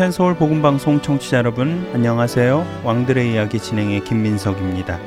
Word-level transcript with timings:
하트앤 0.00 0.12
서울 0.12 0.34
복음 0.34 0.62
방송 0.62 1.02
청취자 1.02 1.36
여러분 1.36 1.86
안녕하세요. 1.92 2.82
왕들의 2.84 3.34
이야기 3.34 3.58
진행의 3.58 4.04
김민석입니다. 4.04 4.98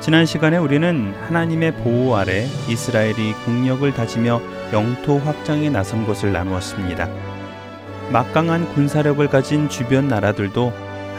지난 0.00 0.26
시간에 0.26 0.58
우리는 0.58 1.14
하나님의 1.22 1.76
보호 1.76 2.14
아래 2.14 2.44
이스라엘이 2.68 3.32
국력을 3.46 3.90
다지며 3.94 4.42
영토 4.74 5.16
확장에 5.16 5.70
나선 5.70 6.06
것을 6.06 6.32
나누었습니다. 6.32 7.08
막강한 8.12 8.68
군사력을 8.74 9.26
가진 9.28 9.70
주변 9.70 10.08
나라들도 10.08 10.70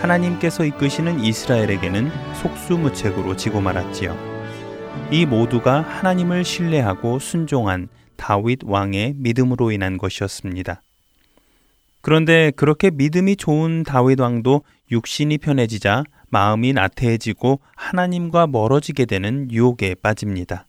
하나님께서 0.01 0.63
이끄시는 0.63 1.21
이스라엘에게는 1.21 2.11
속수무책으로 2.35 3.35
지고 3.35 3.61
말았지요. 3.61 4.15
이 5.09 5.25
모두가 5.25 5.81
하나님을 5.81 6.43
신뢰하고 6.43 7.17
순종한 7.17 7.87
다윗 8.15 8.59
왕의 8.63 9.15
믿음으로 9.17 9.71
인한 9.71 9.97
것이었습니다. 9.97 10.83
그런데 12.05 12.51
그렇게 12.55 12.91
믿음이 12.91 13.35
좋은 13.35 13.81
다윗 13.81 14.19
왕도 14.19 14.61
육신이 14.91 15.39
편해지자 15.39 16.03
마음이 16.29 16.71
나태해지고 16.71 17.61
하나님과 17.75 18.45
멀어지게 18.45 19.05
되는 19.05 19.49
유혹에 19.49 19.95
빠집니다. 19.95 20.67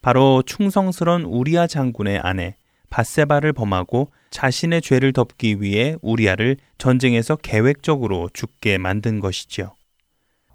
바로 0.00 0.42
충성스런 0.46 1.24
우리아 1.24 1.66
장군의 1.66 2.20
아내 2.22 2.56
바세바를 2.88 3.52
범하고 3.52 4.12
자신의 4.30 4.80
죄를 4.80 5.12
덮기 5.12 5.60
위해 5.60 5.96
우리아를 6.00 6.56
전쟁에서 6.78 7.36
계획적으로 7.36 8.30
죽게 8.32 8.78
만든 8.78 9.20
것이지요. 9.20 9.74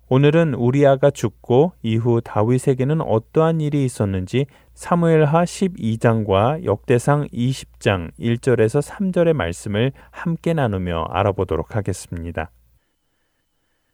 오늘은 0.08 0.54
우리아가 0.54 1.10
죽고 1.10 1.74
이후 1.82 2.22
다윗에게는 2.24 3.02
어떠한 3.02 3.60
일이 3.60 3.84
있었는지 3.84 4.46
사무엘하 4.76 5.46
12장과 5.46 6.64
역대상 6.64 7.28
20장 7.30 8.12
1절에서 8.20 8.88
3절의 8.88 9.34
말씀을 9.34 9.94
함께 10.12 10.54
나누며 10.54 11.08
알아보도록 11.10 11.76
하겠습니다. 11.76 12.52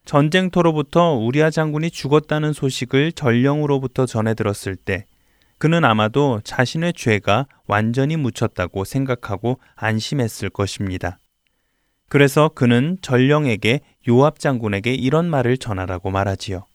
전쟁터로부터 0.04 1.14
우리아 1.14 1.50
장군이 1.50 1.92
죽었다는 1.92 2.52
소식을 2.52 3.14
전령으로부터 3.14 4.06
전해 4.06 4.34
들었을 4.34 4.76
때 4.76 5.06
그는 5.60 5.86
아마도 5.86 6.42
자신의 6.44 6.94
죄가 6.94 7.48
완전히 7.68 8.18
묻혔다고 8.18 8.84
생각하고 8.84 9.60
안심했을 9.76 10.50
것입니다. 10.50 11.20
그래서 12.10 12.50
그는 12.50 12.98
전령에게 13.02 13.80
요압 14.08 14.40
장군에게 14.40 14.94
이런 14.94 15.30
말을 15.30 15.58
전하라고 15.58 16.10
말하지요. 16.12 16.66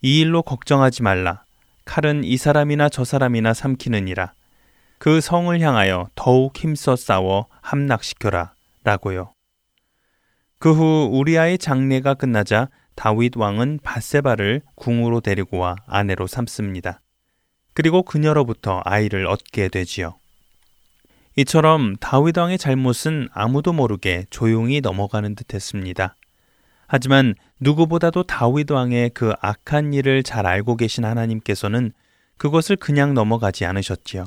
이 0.00 0.20
일로 0.20 0.42
걱정하지 0.42 1.02
말라. 1.02 1.44
칼은 1.84 2.24
이 2.24 2.36
사람이나 2.36 2.88
저 2.88 3.04
사람이나 3.04 3.54
삼키느니라. 3.54 4.32
그 4.98 5.20
성을 5.20 5.58
향하여 5.60 6.08
더욱 6.14 6.56
힘써 6.56 6.96
싸워 6.96 7.46
함락시켜라. 7.60 8.54
라고요. 8.84 9.32
그 10.58 10.72
후 10.72 11.08
우리아의 11.12 11.58
장례가 11.58 12.14
끝나자 12.14 12.68
다윗 12.94 13.36
왕은 13.36 13.80
바세바를 13.82 14.62
궁으로 14.76 15.20
데리고 15.20 15.58
와 15.58 15.76
아내로 15.86 16.26
삼습니다. 16.26 17.00
그리고 17.74 18.02
그녀로부터 18.02 18.80
아이를 18.84 19.26
얻게 19.26 19.68
되지요. 19.68 20.14
이처럼 21.36 21.96
다윗 21.96 22.36
왕의 22.36 22.58
잘못은 22.58 23.28
아무도 23.32 23.72
모르게 23.72 24.26
조용히 24.30 24.80
넘어가는 24.80 25.34
듯 25.34 25.54
했습니다. 25.54 26.14
하지만 26.94 27.34
누구보다도 27.58 28.24
다윗 28.24 28.70
왕의 28.70 29.12
그 29.14 29.32
악한 29.40 29.94
일을 29.94 30.22
잘 30.22 30.44
알고 30.44 30.76
계신 30.76 31.06
하나님께서는 31.06 31.94
그것을 32.36 32.76
그냥 32.76 33.14
넘어가지 33.14 33.64
않으셨지요. 33.64 34.26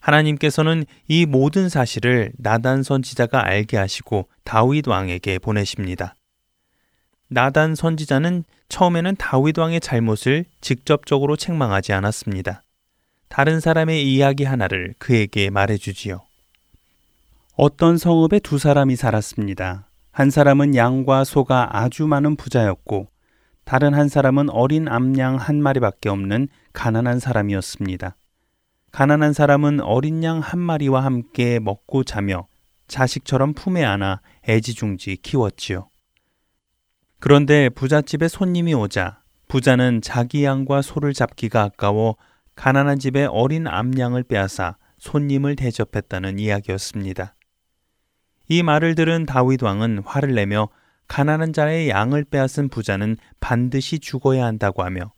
하나님께서는 0.00 0.86
이 1.08 1.26
모든 1.26 1.68
사실을 1.68 2.32
나단 2.38 2.82
선지자가 2.82 3.44
알게 3.44 3.76
하시고 3.76 4.30
다윗 4.44 4.88
왕에게 4.88 5.40
보내십니다. 5.40 6.14
나단 7.28 7.74
선지자는 7.74 8.44
처음에는 8.70 9.16
다윗 9.16 9.58
왕의 9.58 9.82
잘못을 9.82 10.46
직접적으로 10.62 11.36
책망하지 11.36 11.92
않았습니다. 11.92 12.62
다른 13.28 13.60
사람의 13.60 14.10
이야기 14.10 14.44
하나를 14.44 14.94
그에게 14.96 15.50
말해주지요. 15.50 16.22
어떤 17.56 17.98
성읍에 17.98 18.38
두 18.38 18.56
사람이 18.56 18.96
살았습니다. 18.96 19.87
한 20.18 20.30
사람은 20.30 20.74
양과 20.74 21.22
소가 21.22 21.68
아주 21.78 22.08
많은 22.08 22.34
부자였고, 22.34 23.06
다른 23.64 23.94
한 23.94 24.08
사람은 24.08 24.50
어린 24.50 24.88
암양 24.88 25.36
한 25.36 25.62
마리밖에 25.62 26.08
없는 26.08 26.48
가난한 26.72 27.20
사람이었습니다. 27.20 28.16
가난한 28.90 29.32
사람은 29.32 29.78
어린 29.78 30.24
양 30.24 30.40
한 30.40 30.58
마리와 30.58 31.04
함께 31.04 31.60
먹고 31.60 32.02
자며 32.02 32.48
자식처럼 32.88 33.52
품에 33.52 33.84
안아 33.84 34.20
애지중지 34.48 35.18
키웠지요. 35.18 35.88
그런데 37.20 37.68
부잣집에 37.68 38.26
손님이 38.26 38.74
오자 38.74 39.22
부자는 39.46 40.00
자기 40.02 40.42
양과 40.42 40.82
소를 40.82 41.12
잡기가 41.12 41.62
아까워 41.62 42.16
가난한 42.56 42.98
집에 42.98 43.24
어린 43.26 43.68
암양을 43.68 44.24
빼앗아 44.24 44.78
손님을 44.98 45.54
대접했다는 45.54 46.40
이야기였습니다. 46.40 47.36
이 48.48 48.62
말을 48.62 48.94
들은 48.94 49.26
다윗 49.26 49.62
왕은 49.62 50.02
화를 50.04 50.34
내며 50.34 50.68
가난한 51.06 51.52
자의 51.52 51.88
양을 51.88 52.24
빼앗은 52.24 52.68
부자는 52.68 53.16
반드시 53.40 53.98
죽어야 53.98 54.44
한다고 54.44 54.82
하며 54.82 55.12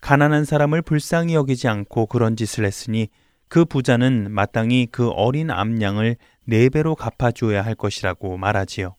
가난한 0.00 0.44
사람을 0.44 0.82
불쌍히 0.82 1.34
여기지 1.34 1.68
않고 1.68 2.06
그런 2.06 2.36
짓을 2.36 2.64
했으니 2.64 3.08
그 3.48 3.64
부자는 3.64 4.30
마땅히 4.30 4.88
그 4.90 5.10
어린 5.10 5.50
암양을 5.50 6.16
네 6.44 6.68
배로 6.70 6.94
갚아주어야 6.94 7.62
할 7.62 7.74
것이라고 7.74 8.36
말하지요. 8.38 8.96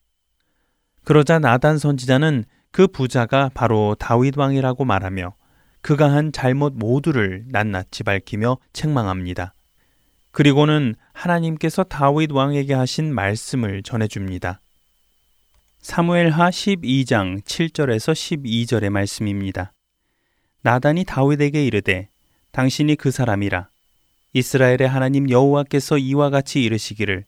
그러자 1.03 1.39
나단 1.39 1.77
선지자는 1.77 2.45
그 2.71 2.87
부자가 2.87 3.49
바로 3.53 3.95
다윗 3.99 4.37
왕이라고 4.37 4.85
말하며 4.85 5.35
그가 5.81 6.11
한 6.11 6.31
잘못 6.31 6.73
모두를 6.75 7.45
낱낱이 7.49 8.03
밝히며 8.03 8.57
책망합니다. 8.71 9.53
그리고는 10.33 10.95
하나님께서 11.13 11.83
다윗 11.83 12.31
왕에게 12.31 12.73
하신 12.73 13.13
말씀을 13.13 13.83
전해줍니다. 13.83 14.59
사무엘하 15.79 16.49
12장 16.49 17.43
7절에서 17.43 18.13
12절의 18.13 18.89
말씀입니다. 18.89 19.73
나단이 20.63 21.03
다윗에게 21.03 21.63
이르되 21.63 22.09
당신이 22.51 22.95
그 22.95 23.11
사람이라 23.11 23.67
이스라엘의 24.33 24.87
하나님 24.87 25.29
여호와께서 25.29 25.99
이와 25.99 26.31
같이 26.31 26.63
이르시기를 26.63 27.25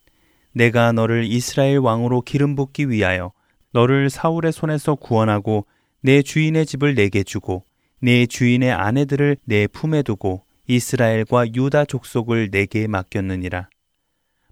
내가 0.54 0.92
너를 0.92 1.26
이스라엘 1.26 1.78
왕으로 1.78 2.22
기름 2.22 2.56
붓기 2.56 2.90
위하여 2.90 3.34
너를 3.72 4.10
사울의 4.10 4.52
손에서 4.52 4.96
구원하고 4.96 5.68
내 6.02 6.24
주인의 6.24 6.66
집을 6.66 6.96
내게 6.96 7.22
주고 7.22 7.66
내 8.00 8.26
주인의 8.26 8.72
아내들을 8.72 9.38
내 9.44 9.68
품에 9.68 10.02
두고 10.02 10.45
이스라엘과 10.68 11.54
유다 11.54 11.86
족속을 11.86 12.50
내게 12.52 12.88
맡겼느니라. 12.88 13.70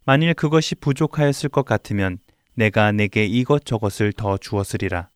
만일 0.06 0.33
그것이 0.33 0.75
부족하였을 0.75 1.50
것 1.50 1.65
같으면 1.65 2.19
내가 2.56 2.92
내게 2.92 3.25
이것저것을 3.25 4.13
더 4.13 4.38
주었으리라. 4.38 5.10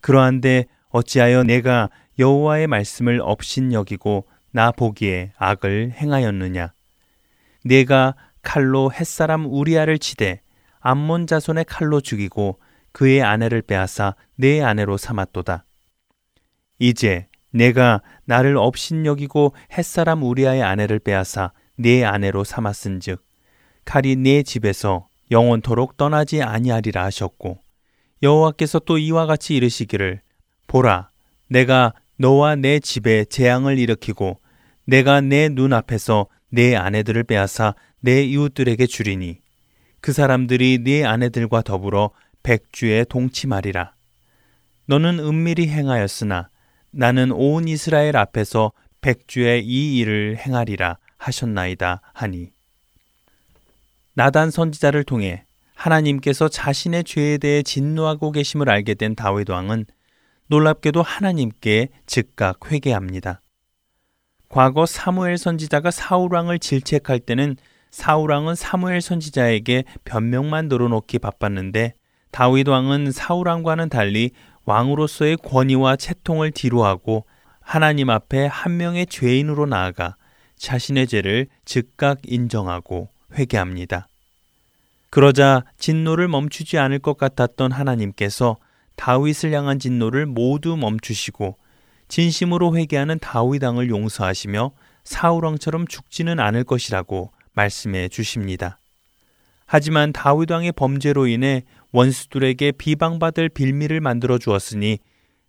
그러한데 0.00 0.66
어찌하여 0.90 1.42
내가 1.42 1.90
여호와의 2.18 2.66
말씀을 2.68 3.20
업신 3.22 3.72
여기고 3.72 4.28
나 4.52 4.70
보기에 4.70 5.32
악을 5.36 5.92
행하였느냐? 5.96 6.72
내가 7.64 8.14
칼로 8.42 8.92
햇사람 8.92 9.46
우리아를 9.46 9.98
치되 9.98 10.42
암몬 10.80 11.26
자손의 11.26 11.64
칼로 11.64 12.00
죽이고 12.00 12.60
그의 12.92 13.22
아내를 13.22 13.62
빼앗아 13.62 14.14
내 14.36 14.62
아내로 14.62 14.96
삼았도다. 14.96 15.64
이제 16.78 17.26
내가 17.54 18.02
나를 18.24 18.56
업신 18.56 19.06
여기고 19.06 19.54
햇사람 19.78 20.24
우리아의 20.24 20.62
아내를 20.62 20.98
빼앗아 20.98 21.52
네 21.78 22.04
아내로 22.04 22.42
삼았은즉 22.42 23.24
칼이 23.84 24.16
네 24.16 24.42
집에서 24.42 25.06
영원토록 25.30 25.96
떠나지 25.96 26.42
아니하리라 26.42 27.04
하셨고 27.04 27.60
여호와께서 28.22 28.80
또 28.80 28.98
이와 28.98 29.26
같이 29.26 29.54
이르시기를 29.54 30.20
보라, 30.66 31.10
내가 31.48 31.94
너와 32.18 32.56
내 32.56 32.80
집에 32.80 33.24
재앙을 33.24 33.78
일으키고 33.78 34.40
내가 34.86 35.20
내 35.20 35.48
눈앞에서 35.48 36.26
내 36.50 36.74
아내들을 36.74 37.22
빼앗아 37.24 37.74
내 38.00 38.22
이웃들에게 38.24 38.86
주리니 38.86 39.38
그 40.00 40.12
사람들이 40.12 40.80
네 40.82 41.04
아내들과 41.04 41.62
더불어 41.62 42.10
백주에 42.42 43.04
동침하리라. 43.04 43.94
너는 44.86 45.18
은밀히 45.20 45.68
행하였으나 45.68 46.48
나는 46.96 47.32
온 47.32 47.66
이스라엘 47.66 48.16
앞에서 48.16 48.72
백주의 49.00 49.64
이 49.64 49.98
일을 49.98 50.36
행하리라 50.38 50.98
하셨나이다 51.16 52.00
하니 52.12 52.50
나단 54.14 54.52
선지자를 54.52 55.02
통해 55.02 55.44
하나님께서 55.74 56.48
자신의 56.48 57.02
죄에 57.02 57.38
대해 57.38 57.62
진노하고 57.62 58.30
계심을 58.30 58.70
알게 58.70 58.94
된 58.94 59.16
다윗 59.16 59.50
왕은 59.50 59.86
놀랍게도 60.46 61.02
하나님께 61.02 61.88
즉각 62.06 62.70
회개합니다. 62.70 63.40
과거 64.48 64.86
사무엘 64.86 65.36
선지자가 65.36 65.90
사울 65.90 66.32
왕을 66.32 66.60
질책할 66.60 67.18
때는 67.18 67.56
사울 67.90 68.30
왕은 68.30 68.54
사무엘 68.54 69.00
선지자에게 69.00 69.84
변명만 70.04 70.68
늘어놓기 70.68 71.18
바빴는데 71.18 71.94
다윗 72.30 72.68
왕은 72.68 73.10
사울 73.10 73.48
왕과는 73.48 73.88
달리 73.88 74.30
왕으로서의 74.64 75.36
권위와 75.38 75.96
채통을 75.96 76.50
뒤로하고 76.50 77.24
하나님 77.60 78.10
앞에 78.10 78.46
한 78.46 78.76
명의 78.76 79.06
죄인으로 79.06 79.66
나아가 79.66 80.16
자신의 80.56 81.06
죄를 81.06 81.46
즉각 81.64 82.20
인정하고 82.26 83.08
회개합니다. 83.34 84.08
그러자 85.10 85.64
진노를 85.78 86.28
멈추지 86.28 86.78
않을 86.78 86.98
것 86.98 87.16
같았던 87.16 87.72
하나님께서 87.72 88.56
다윗을 88.96 89.52
향한 89.52 89.78
진노를 89.78 90.26
모두 90.26 90.76
멈추시고 90.76 91.56
진심으로 92.08 92.76
회개하는 92.76 93.18
다윗 93.20 93.62
왕을 93.62 93.88
용서하시며 93.88 94.72
사울 95.04 95.44
왕처럼 95.44 95.86
죽지는 95.86 96.40
않을 96.40 96.64
것이라고 96.64 97.30
말씀해 97.52 98.08
주십니다. 98.08 98.78
하지만 99.66 100.12
다윗 100.12 100.50
왕의 100.50 100.72
범죄로 100.72 101.26
인해 101.26 101.64
원수들에게 101.94 102.72
비방받을 102.72 103.48
빌미를 103.48 104.00
만들어 104.00 104.36
주었으니 104.36 104.98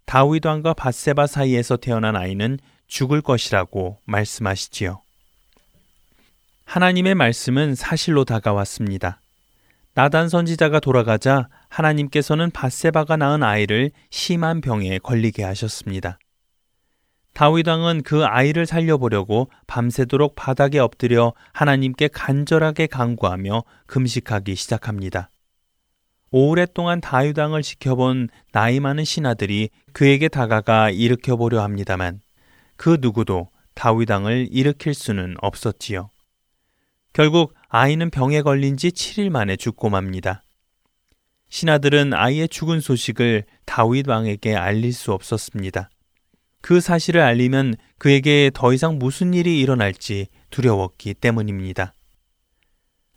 다윗 0.05 0.45
왕과 0.45 0.75
바세바 0.75 1.25
사이에서 1.25 1.75
태어난 1.75 2.15
아이는 2.15 2.59
죽을 2.85 3.21
것이라고 3.21 3.97
말씀하시지요. 4.05 5.01
하나님의 6.65 7.15
말씀은 7.15 7.73
사실로 7.73 8.25
다가왔습니다. 8.25 9.21
나단 9.95 10.29
선지자가 10.29 10.79
돌아가자 10.81 11.49
하나님께서는 11.69 12.51
바세바가 12.51 13.17
낳은 13.17 13.41
아이를 13.41 13.89
심한 14.11 14.61
병에 14.61 14.99
걸리게 14.99 15.43
하셨습니다. 15.43 16.19
다윗 17.33 17.67
왕은 17.67 18.03
그 18.03 18.23
아이를 18.23 18.67
살려보려고 18.67 19.49
밤새도록 19.65 20.35
바닥에 20.35 20.77
엎드려 20.77 21.33
하나님께 21.53 22.09
간절하게 22.09 22.85
간구하며 22.85 23.63
금식하기 23.87 24.55
시작합니다. 24.55 25.31
오랫동안 26.37 26.99
다윗 26.99 27.37
왕을 27.37 27.61
지켜본 27.61 28.27
나이 28.51 28.81
많은 28.81 29.05
신하들이 29.05 29.69
그에게 29.93 30.27
다가가 30.27 30.89
일으켜 30.89 31.37
보려 31.37 31.63
합니다만 31.63 32.19
그 32.75 32.97
누구도 32.99 33.51
다윗 33.73 34.11
왕을 34.11 34.49
일으킬 34.51 34.93
수는 34.93 35.35
없었지요. 35.39 36.09
결국 37.13 37.53
아이는 37.69 38.09
병에 38.09 38.41
걸린 38.41 38.75
지 38.75 38.89
7일 38.89 39.29
만에 39.29 39.55
죽고 39.55 39.89
맙니다. 39.89 40.43
신하들은 41.47 42.13
아이의 42.13 42.49
죽은 42.49 42.81
소식을 42.81 43.45
다윗 43.63 44.05
왕에게 44.05 44.57
알릴 44.57 44.91
수 44.91 45.13
없었습니다. 45.13 45.89
그 46.59 46.81
사실을 46.81 47.21
알리면 47.21 47.75
그에게 47.97 48.51
더 48.53 48.73
이상 48.73 48.99
무슨 48.99 49.33
일이 49.33 49.61
일어날지 49.61 50.27
두려웠기 50.49 51.13
때문입니다. 51.13 51.93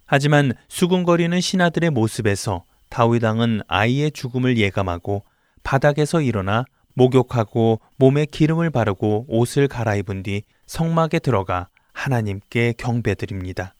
하지만 0.06 0.53
수군거리는 0.69 1.41
신하들의 1.41 1.91
모습에서 1.91 2.68
다윗 2.88 3.23
왕은 3.23 3.62
아이의 3.69 4.12
죽음을 4.12 4.56
예감하고 4.56 5.25
바닥에서 5.62 6.20
일어나 6.23 6.64
목욕하고 6.94 7.81
몸에 7.96 8.26
기름을 8.26 8.70
바르고 8.70 9.26
옷을 9.29 9.69
갈아입은 9.69 10.23
뒤 10.25 10.43
성막에 10.67 11.19
들어가 11.20 11.69
하나님께 11.93 12.75
경배드립니다. 12.76 13.75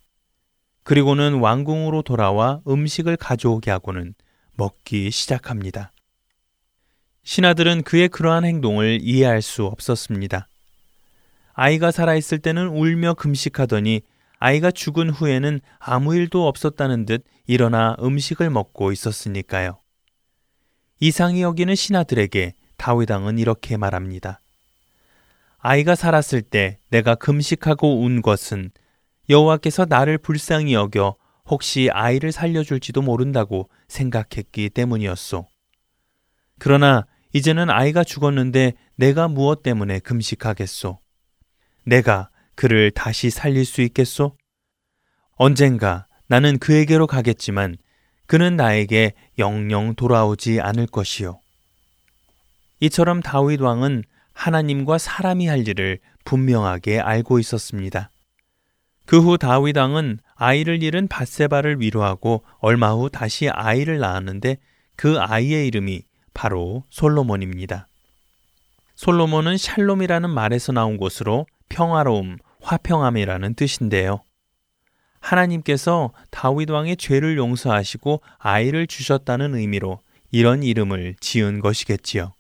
그리고는 0.85 1.41
왕궁으로 1.41 2.03
돌아와 2.03 2.61
음식을 2.67 3.17
가져오게 3.17 3.71
하고는 3.71 4.15
먹기 4.55 5.11
시작합니다. 5.11 5.93
신하들은 7.25 7.83
그의 7.83 8.09
그러한 8.09 8.45
행동을 8.45 9.01
이해할 9.03 9.43
수 9.43 9.65
없었습니다. 9.65 10.49
아이가 11.53 11.91
살아있을 11.91 12.39
때는 12.39 12.69
울며 12.69 13.15
금식하더니 13.15 14.01
아이가 14.39 14.71
죽은 14.71 15.11
후에는 15.11 15.61
아무 15.79 16.15
일도 16.15 16.47
없었다는 16.47 17.05
듯 17.05 17.25
일어나 17.49 17.97
음식을 18.01 18.51
먹고 18.51 18.93
있었으니까요. 18.93 19.79
이상히 21.01 21.41
여기는 21.41 21.75
신하들에게 21.75 22.53
다윗왕은 22.77 23.39
이렇게 23.39 23.79
말합니다. 23.79 24.41
아이가 25.57 25.95
살았을 25.95 26.43
때 26.43 26.79
내가 26.91 27.15
금식하고 27.15 28.03
운 28.03 28.21
것은 28.21 28.71
여호와께서 29.31 29.87
나를 29.87 30.19
불쌍히 30.19 30.75
여겨 30.75 31.17
혹시 31.47 31.89
아이를 31.91 32.33
살려줄지도 32.33 33.01
모른다고 33.01 33.71
생각했기 33.89 34.69
때문이었소. 34.69 35.49
그러나 36.59 37.07
이제는 37.33 37.71
아이가 37.71 38.05
죽었는데 38.05 38.75
내가 38.97 39.27
무엇 39.27 39.63
때문에 39.63 40.01
금식하겠소? 40.01 40.99
내가 41.87 42.29
그를 42.55 42.91
다시 42.91 43.31
살릴 43.31 43.65
수 43.65 43.81
있겠소? 43.81 44.37
언젠가 45.37 46.08
나는 46.29 46.59
그에게로 46.59 47.07
가겠지만 47.07 47.77
그는 48.27 48.57
나에게 48.57 49.15
영영 49.39 49.95
돌아오지 49.95 50.61
않을 50.61 50.87
것이요. 50.87 51.41
이처럼 52.81 53.21
다윗 53.21 53.61
왕은 53.61 54.05
하나님과 54.35 54.99
사람이 54.99 55.47
할 55.49 55.67
일을 55.67 55.99
분명하게 56.25 57.01
알고 57.01 57.39
있었습니다. 57.41 58.11
그 59.07 59.21
후 59.21 59.39
다윗 59.39 59.77
왕은 59.77 60.21
아이를 60.35 60.83
잃은 60.83 61.09
바세바를 61.09 61.81
위로하고 61.81 62.45
얼마 62.59 62.93
후 62.93 63.09
다시 63.09 63.49
아이를 63.49 63.99
낳았는데 63.99 64.59
그 64.97 65.19
아이의 65.19 65.67
이름이 65.67 66.03
바로 66.35 66.85
솔로몬입니다. 66.91 67.89
솔로몬은 68.95 69.57
샬롬이라는 69.57 70.29
말에서 70.29 70.73
나온 70.73 70.99
것으로 70.99 71.47
평화로움, 71.71 72.37
화평함이라는 72.61 73.55
뜻인데요. 73.55 74.23
하나님께서 75.21 76.13
다윗 76.31 76.71
왕의 76.71 76.97
죄를 76.97 77.37
용서하시고 77.37 78.21
아이를 78.39 78.87
주셨다는 78.87 79.55
의미로 79.55 80.01
이런 80.31 80.63
이름을 80.63 81.17
지은 81.21 81.61
것이겠지요. 81.61 82.35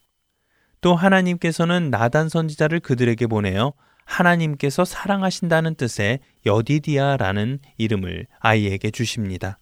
또 0.80 0.94
하나님께서는 0.94 1.90
나단 1.90 2.28
선지자를 2.28 2.80
그들에게 2.80 3.26
보내어 3.26 3.72
하나님께서 4.04 4.84
사랑하신다는 4.84 5.74
뜻의 5.74 6.20
여디디아라는 6.46 7.58
이름을 7.76 8.26
아이에게 8.38 8.90
주십니다. 8.90 9.58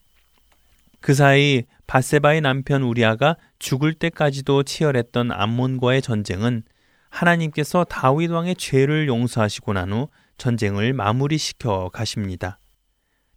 그 1.00 1.14
사이 1.14 1.64
바세바의 1.86 2.40
남편 2.40 2.82
우리아가 2.82 3.36
죽을 3.58 3.94
때까지도 3.94 4.62
치열했던 4.62 5.30
암몬과의 5.32 6.02
전쟁은 6.02 6.62
하나님께서 7.10 7.84
다윗 7.84 8.30
왕의 8.30 8.56
죄를 8.56 9.08
용서하시고 9.08 9.72
난 9.72 9.92
후 9.92 10.08
전쟁을 10.38 10.92
마무리시켜 10.92 11.90
가십니다. 11.92 12.58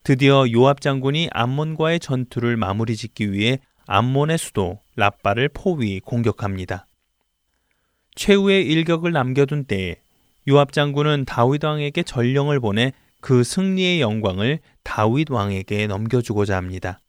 드디어 0.04 0.46
요압 0.52 0.82
장군이 0.82 1.30
암몬과의 1.32 2.00
전투를 2.00 2.58
마무리 2.58 2.96
짓기 2.96 3.32
위해 3.32 3.60
암몬의 3.86 4.38
수도 4.38 4.80
라빠를 4.96 5.50
포위 5.50 6.00
공격합니다. 6.00 6.86
최후의 8.16 8.66
일격을 8.68 9.12
남겨둔 9.12 9.66
때에 9.66 9.98
요압 10.48 10.72
장군은 10.72 11.26
다윗 11.26 11.64
왕에게 11.64 12.04
전령을 12.04 12.60
보내 12.60 12.94
그 13.22 13.44
승리의 13.44 14.02
영광을 14.02 14.60
다윗 14.84 15.30
왕에게 15.30 15.88
넘겨주고자 15.88 16.56
합니다. 16.56 17.00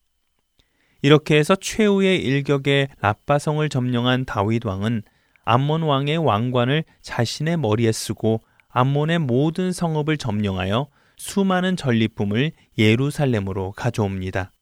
이렇게 1.02 1.36
해서 1.36 1.54
최후의 1.56 2.22
일격에 2.22 2.88
라빠성을 3.00 3.66
점령한 3.68 4.24
다윗 4.24 4.66
왕은 4.66 5.02
암몬 5.44 5.82
왕의 5.82 6.18
왕관을 6.18 6.84
자신의 7.00 7.56
머리에 7.56 7.92
쓰고 7.92 8.40
암몬의 8.68 9.20
모든 9.20 9.72
성읍을 9.72 10.16
점령하여 10.18 10.86
수많은 11.20 11.76
전리품을 11.76 12.52
예루살렘으로 12.78 13.72
가져옵니다. 13.72 14.52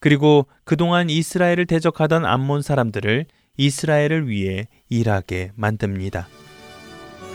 그리고 0.00 0.46
그동안 0.64 1.10
이스라엘을 1.10 1.66
대적하던 1.66 2.24
암몬 2.24 2.62
사람들을 2.62 3.26
이스라엘을 3.58 4.26
위해 4.26 4.66
일하게 4.88 5.52
만듭니다. 5.56 6.26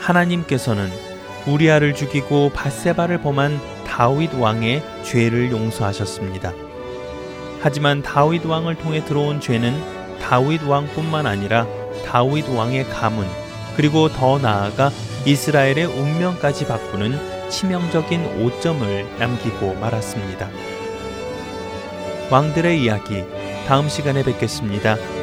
하나님께서는 0.00 0.90
우리아를 1.46 1.94
죽이고 1.94 2.50
바세바를 2.50 3.22
범한 3.22 3.56
다윗 3.86 4.34
왕의 4.34 4.82
죄를 5.04 5.52
용서하셨습니다. 5.52 6.52
하지만 7.60 8.02
다윗 8.02 8.44
왕을 8.44 8.74
통해 8.78 9.04
들어온 9.04 9.40
죄는 9.40 10.18
다윗 10.18 10.64
왕뿐만 10.64 11.24
아니라 11.24 11.68
다윗 12.04 12.48
왕의 12.48 12.88
가문 12.88 13.28
그리고 13.76 14.08
더 14.08 14.40
나아가 14.40 14.90
이스라엘의 15.24 15.84
운명까지 15.84 16.66
바꾸는 16.66 17.35
치명적인 17.48 18.42
오점을 18.42 19.18
남기고 19.18 19.74
말았습니다. 19.74 20.48
왕들의 22.30 22.82
이야기 22.82 23.24
다음 23.66 23.88
시간에 23.88 24.22
뵙겠습니다. 24.22 25.15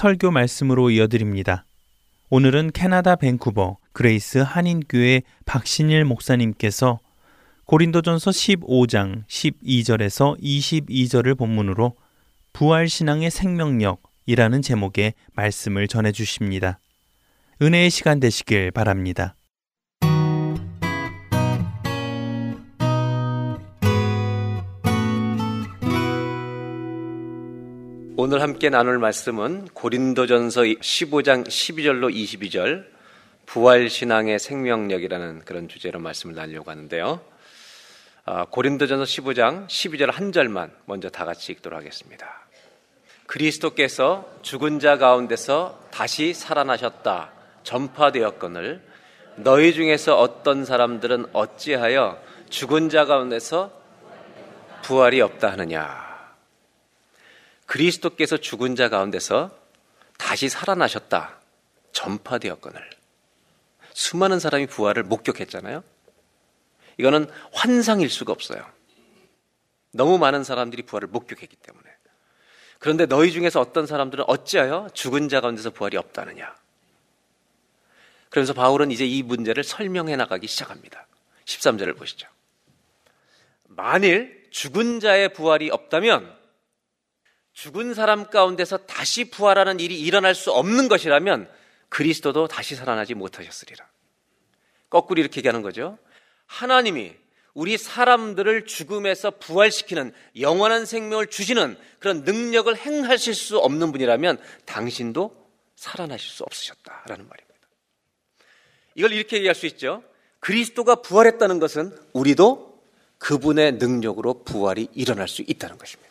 설교 0.00 0.30
말씀으로 0.30 0.88
이어드립니다. 0.88 1.66
오늘은 2.30 2.70
캐나다 2.72 3.16
밴쿠버 3.16 3.76
그레이스 3.92 4.38
한인교회 4.38 5.20
박신일 5.44 6.06
목사님께서 6.06 7.00
고린도전서 7.66 8.30
15장 8.30 9.26
12절에서 9.26 10.40
22절을 10.40 11.36
본문으로 11.36 11.96
부활신앙의 12.54 13.30
생명력이라는 13.30 14.62
제목의 14.62 15.12
말씀을 15.34 15.86
전해 15.86 16.12
주십니다. 16.12 16.80
은혜의 17.60 17.90
시간 17.90 18.20
되시길 18.20 18.70
바랍니다. 18.70 19.34
오늘 28.22 28.42
함께 28.42 28.68
나눌 28.68 28.98
말씀은 28.98 29.68
고린도전서 29.72 30.60
15장 30.60 31.46
12절로 31.46 32.14
22절 32.14 32.84
부활 33.46 33.88
신앙의 33.88 34.38
생명력이라는 34.38 35.46
그런 35.46 35.68
주제로 35.68 36.00
말씀을 36.00 36.34
나누려고 36.34 36.70
하는데요. 36.70 37.22
아, 38.26 38.44
고린도전서 38.44 39.04
15장 39.04 39.66
12절 39.68 40.12
한 40.12 40.32
절만 40.32 40.70
먼저 40.84 41.08
다 41.08 41.24
같이 41.24 41.50
읽도록 41.52 41.78
하겠습니다. 41.78 42.46
그리스도께서 43.24 44.28
죽은 44.42 44.80
자 44.80 44.98
가운데서 44.98 45.80
다시 45.90 46.34
살아나셨다 46.34 47.30
전파되었거늘 47.62 48.82
너희 49.36 49.72
중에서 49.72 50.18
어떤 50.18 50.66
사람들은 50.66 51.24
어찌하여 51.32 52.20
죽은 52.50 52.90
자 52.90 53.06
가운데서 53.06 53.72
부활이 54.82 55.22
없다 55.22 55.52
하느냐 55.52 56.09
그리스도께서 57.70 58.36
죽은 58.36 58.74
자 58.74 58.88
가운데서 58.88 59.56
다시 60.18 60.48
살아나셨다. 60.48 61.38
전파되었거늘. 61.92 62.90
수많은 63.94 64.40
사람이 64.40 64.66
부활을 64.66 65.04
목격했잖아요. 65.04 65.84
이거는 66.98 67.30
환상일 67.52 68.10
수가 68.10 68.32
없어요. 68.32 68.68
너무 69.92 70.18
많은 70.18 70.42
사람들이 70.42 70.82
부활을 70.82 71.06
목격했기 71.08 71.54
때문에. 71.54 71.88
그런데 72.80 73.06
너희 73.06 73.30
중에서 73.30 73.60
어떤 73.60 73.86
사람들은 73.86 74.24
어찌하여 74.26 74.88
죽은 74.92 75.28
자 75.28 75.40
가운데서 75.40 75.70
부활이 75.70 75.96
없다느냐. 75.96 76.52
그러면서 78.30 78.52
바울은 78.52 78.90
이제 78.90 79.06
이 79.06 79.22
문제를 79.22 79.62
설명해 79.62 80.16
나가기 80.16 80.48
시작합니다. 80.48 81.06
13절을 81.44 81.96
보시죠. 81.96 82.26
만일 83.68 84.48
죽은 84.50 84.98
자의 84.98 85.32
부활이 85.32 85.70
없다면 85.70 86.39
죽은 87.62 87.92
사람 87.92 88.30
가운데서 88.30 88.78
다시 88.78 89.24
부활하는 89.28 89.80
일이 89.80 90.00
일어날 90.00 90.34
수 90.34 90.50
없는 90.50 90.88
것이라면 90.88 91.46
그리스도도 91.90 92.48
다시 92.48 92.74
살아나지 92.74 93.12
못하셨으리라. 93.12 93.86
거꾸로 94.88 95.20
이렇게 95.20 95.40
얘기하는 95.40 95.60
거죠. 95.60 95.98
하나님이 96.46 97.12
우리 97.52 97.76
사람들을 97.76 98.64
죽음에서 98.64 99.32
부활시키는 99.32 100.14
영원한 100.40 100.86
생명을 100.86 101.26
주시는 101.26 101.76
그런 101.98 102.22
능력을 102.22 102.74
행하실 102.74 103.34
수 103.34 103.58
없는 103.58 103.92
분이라면 103.92 104.38
당신도 104.64 105.36
살아나실 105.76 106.30
수 106.30 106.44
없으셨다라는 106.44 107.28
말입니다. 107.28 107.68
이걸 108.94 109.12
이렇게 109.12 109.36
얘기할 109.36 109.54
수 109.54 109.66
있죠. 109.66 110.02
그리스도가 110.38 111.02
부활했다는 111.02 111.58
것은 111.58 111.94
우리도 112.14 112.82
그분의 113.18 113.72
능력으로 113.72 114.44
부활이 114.44 114.88
일어날 114.94 115.28
수 115.28 115.42
있다는 115.46 115.76
것입니다. 115.76 116.09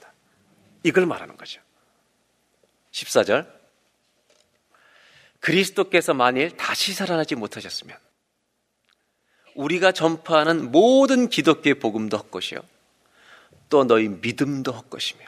이걸 0.84 1.06
말하는 1.06 1.38
거죠. 1.38 1.62
14절. 2.92 3.60
그리스도께서 5.40 6.14
만일 6.14 6.56
다시 6.58 6.94
살아나지 6.94 7.36
못하셨으면 7.36 7.98
우리가 9.56 9.92
전파하는 9.92 10.72
모든 10.72 11.30
기독교의 11.30 11.76
복음도 11.76 12.18
헛것이요. 12.18 12.60
또 13.70 13.84
너희 13.84 14.08
믿음도 14.08 14.72
헛것이며. 14.72 15.26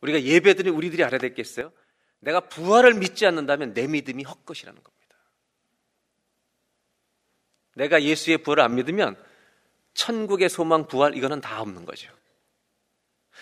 우리가 0.00 0.22
예배드린 0.22 0.74
우리들이 0.74 1.02
알아야 1.02 1.18
되겠어요? 1.18 1.72
내가 2.20 2.40
부활을 2.40 2.94
믿지 2.94 3.26
않는다면 3.26 3.74
내 3.74 3.86
믿음이 3.86 4.24
헛것이라는 4.24 4.82
겁니다. 4.82 5.16
내가 7.74 8.02
예수의 8.02 8.38
부활을 8.38 8.62
안 8.62 8.74
믿으면 8.74 9.16
천국의 9.94 10.48
소망 10.48 10.86
부활 10.86 11.16
이거는 11.16 11.40
다 11.40 11.60
없는 11.60 11.84
거죠. 11.84 12.12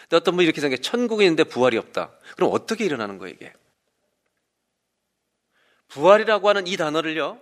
근데 0.08 0.16
어떤 0.16 0.36
분이 0.36 0.44
이렇게 0.44 0.60
생각해 0.60 0.80
천국에 0.80 1.24
있는데 1.24 1.44
부활이 1.44 1.76
없다. 1.76 2.12
그럼 2.36 2.50
어떻게 2.52 2.84
일어나는 2.84 3.18
거예요 3.18 3.34
이게? 3.34 3.52
부활이라고 5.88 6.48
하는 6.48 6.66
이 6.66 6.76
단어를요. 6.76 7.40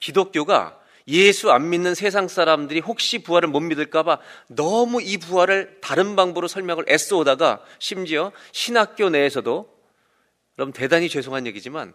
기독교가 0.00 0.80
예수 1.08 1.52
안 1.52 1.70
믿는 1.70 1.94
세상 1.94 2.26
사람들이 2.26 2.80
혹시 2.80 3.22
부활을 3.22 3.48
못 3.48 3.60
믿을까봐 3.60 4.18
너무 4.48 5.00
이 5.00 5.18
부활을 5.18 5.78
다른 5.80 6.16
방법으로 6.16 6.48
설명을 6.48 6.86
애써 6.88 7.16
오다가 7.18 7.64
심지어 7.78 8.32
신학교 8.50 9.08
내에서도 9.08 9.72
그럼 10.56 10.72
대단히 10.72 11.08
죄송한 11.08 11.46
얘기지만 11.46 11.94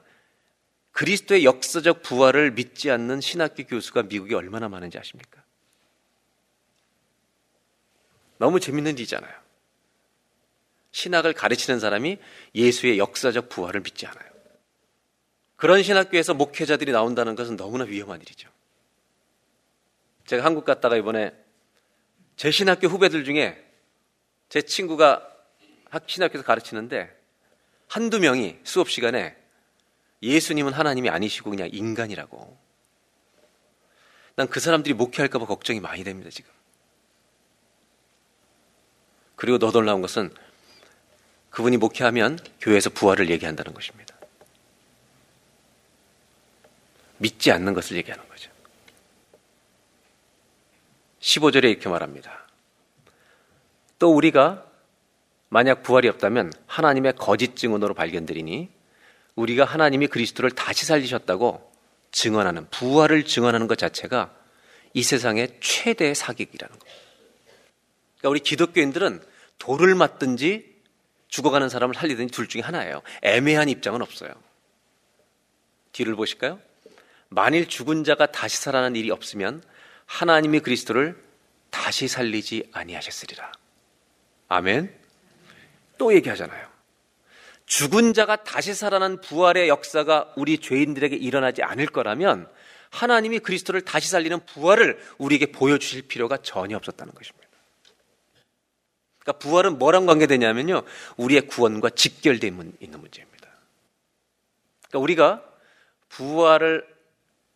그리스도의 0.92 1.46
역사적 1.46 2.04
부활을 2.04 2.52
믿지 2.52 2.92
않는 2.92 3.22
신학교 3.22 3.64
교수가 3.66 4.04
미국에 4.04 4.36
얼마나 4.36 4.70
많은지 4.70 4.98
아십니까? 4.98 5.44
너무 8.38 8.60
재밌는 8.60 8.94
일이잖아요. 8.98 9.41
신학을 10.92 11.34
가르치는 11.34 11.80
사람이 11.80 12.18
예수의 12.56 12.98
역사적 13.00 13.50
부활을 13.50 13.82
믿지 13.82 14.06
않아요. 14.08 14.30
그런 15.56 15.84
신학교에서 15.84 16.34
목회자들이 16.34 16.92
나온다는 16.92 17.36
것은 17.36 17.56
너무나 17.56 17.84
위험한 17.84 18.20
일이죠. 18.22 18.50
제가 20.26 20.44
한국 20.44 20.66
갔다가 20.66 20.98
이번에 20.98 21.34
제 22.36 22.52
신학교 22.52 22.88
후배들 22.88 23.24
중에 23.24 23.64
제 24.50 24.62
친구가 24.62 25.28
신학교에서 26.08 26.46
가르치는데 26.46 27.16
한두 27.88 28.20
명이 28.20 28.60
수업 28.64 28.90
시간에 28.90 29.36
예수님은 30.24 30.74
하나님이 30.74 31.10
아니시고 31.10 31.50
그냥 31.50 31.70
인간이라고. 31.72 32.58
난 34.36 34.48
그 34.48 34.60
사람들이 34.60 34.94
목회할까봐 34.94 35.46
걱정이 35.46 35.80
많이 35.80 36.04
됩니다, 36.04 36.30
지금. 36.30 36.52
그리고 39.36 39.60
더 39.60 39.72
놀라운 39.72 40.02
것은 40.02 40.34
그분이 41.52 41.78
목회하면 41.78 42.40
교회에서 42.60 42.90
부활을 42.90 43.30
얘기한다는 43.30 43.74
것입니다. 43.74 44.16
믿지 47.18 47.52
않는 47.52 47.74
것을 47.74 47.98
얘기하는 47.98 48.28
거죠. 48.28 48.50
15절에 51.20 51.66
이렇게 51.66 51.88
말합니다. 51.88 52.48
또 54.00 54.16
우리가 54.16 54.66
만약 55.50 55.84
부활이 55.84 56.08
없다면 56.08 56.52
하나님의 56.66 57.14
거짓 57.18 57.56
증언으로 57.56 57.94
발견되리니 57.94 58.70
우리가 59.36 59.66
하나님이 59.66 60.08
그리스도를 60.08 60.52
다시 60.52 60.86
살리셨다고 60.86 61.72
증언하는 62.12 62.68
부활을 62.70 63.26
증언하는 63.26 63.68
것 63.68 63.78
자체가 63.78 64.34
이 64.94 65.04
세상의 65.04 65.58
최대의 65.62 66.16
사기이라는 66.16 66.80
거예요. 66.80 66.96
그러니까 68.18 68.30
우리 68.30 68.40
기독교인들은 68.40 69.22
돌을 69.60 69.96
맞든지 69.96 70.71
죽어가는 71.32 71.70
사람을 71.70 71.96
살리든지 71.96 72.32
둘 72.32 72.48
중에 72.48 72.62
하나예요. 72.62 73.02
애매한 73.24 73.70
입장은 73.70 74.02
없어요. 74.02 74.32
뒤를 75.94 76.16
보실까요? 76.16 76.60
만일 77.30 77.68
죽은 77.68 78.04
자가 78.04 78.28
다시 78.28 78.58
살아나는 78.58 78.96
일이 78.98 79.10
없으면 79.10 79.64
하나님이 80.06 80.60
그리스도를 80.60 81.18
다시 81.70 82.08
살리지 82.08 82.70
아니하셨으리라. 82.74 83.52
아멘. 84.50 84.94
또 85.98 86.14
얘기하잖아요. 86.14 86.70
죽은 87.66 88.14
자가 88.14 88.44
다시 88.44 88.74
살아난 88.74 89.22
부활의 89.22 89.70
역사가 89.70 90.34
우리 90.36 90.58
죄인들에게 90.58 91.16
일어나지 91.16 91.64
않을 91.64 91.86
거라면 91.86 92.50
하나님이 92.90 93.40
그리스도를 93.40 93.82
다시 93.82 94.10
살리는 94.10 94.46
부활을 94.46 95.02
우리에게 95.18 95.54
보여주실 95.54 96.10
필요가 96.10 96.36
전혀 96.36 96.76
없었다는 96.76 97.14
것입니다. 97.14 97.41
그러니까 99.22 99.40
부활은 99.40 99.78
뭐랑 99.78 100.06
관계되냐면요. 100.06 100.84
우리의 101.18 101.48
구원과 101.48 101.92
직결되어 101.92 102.50
있는 102.80 103.00
문제입니다. 103.00 103.48
그러니까 104.90 105.00
우리가 105.00 105.44
부활을 106.10 106.88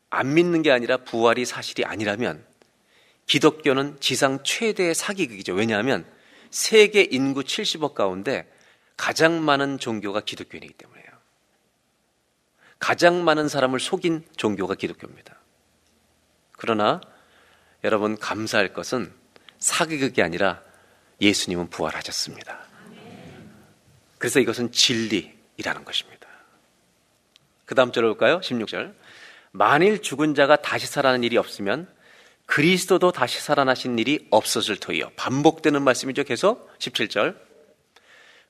안 0.09 0.33
믿는 0.33 0.61
게 0.61 0.71
아니라 0.71 0.97
부활이 0.97 1.45
사실이 1.45 1.83
아니라면 1.83 2.45
기독교는 3.25 3.97
지상 3.99 4.43
최대의 4.43 4.93
사기극이죠. 4.93 5.53
왜냐하면 5.53 6.05
세계 6.51 7.01
인구 7.01 7.41
70억 7.41 7.95
가운데 7.95 8.49
가장 8.95 9.43
많은 9.43 9.79
종교가 9.79 10.21
기독교이기 10.21 10.73
때문에요. 10.73 11.05
가장 12.79 13.23
많은 13.23 13.47
사람을 13.49 13.79
속인 13.79 14.25
종교가 14.37 14.75
기독교입니다. 14.75 15.39
그러나 16.51 17.01
여러분 17.83 18.17
감사할 18.17 18.73
것은 18.73 19.11
사기극이 19.59 20.21
아니라 20.21 20.61
예수님은 21.21 21.69
부활하셨습니다. 21.69 22.59
그래서 24.17 24.39
이것은 24.39 24.71
진리이라는 24.71 25.85
것입니다. 25.85 26.27
그 27.65 27.75
다음 27.75 27.91
절 27.91 28.03
볼까요? 28.03 28.39
16절. 28.41 28.93
만일 29.51 30.01
죽은 30.01 30.35
자가 30.35 30.57
다시 30.57 30.87
살아나는 30.87 31.23
일이 31.23 31.37
없으면 31.37 31.87
그리스도도 32.45 33.11
다시 33.11 33.39
살아나신 33.39 33.97
일이 33.97 34.27
없었을 34.29 34.77
터이요. 34.77 35.11
반복되는 35.15 35.81
말씀이죠. 35.81 36.23
계속 36.23 36.69
17절. 36.77 37.35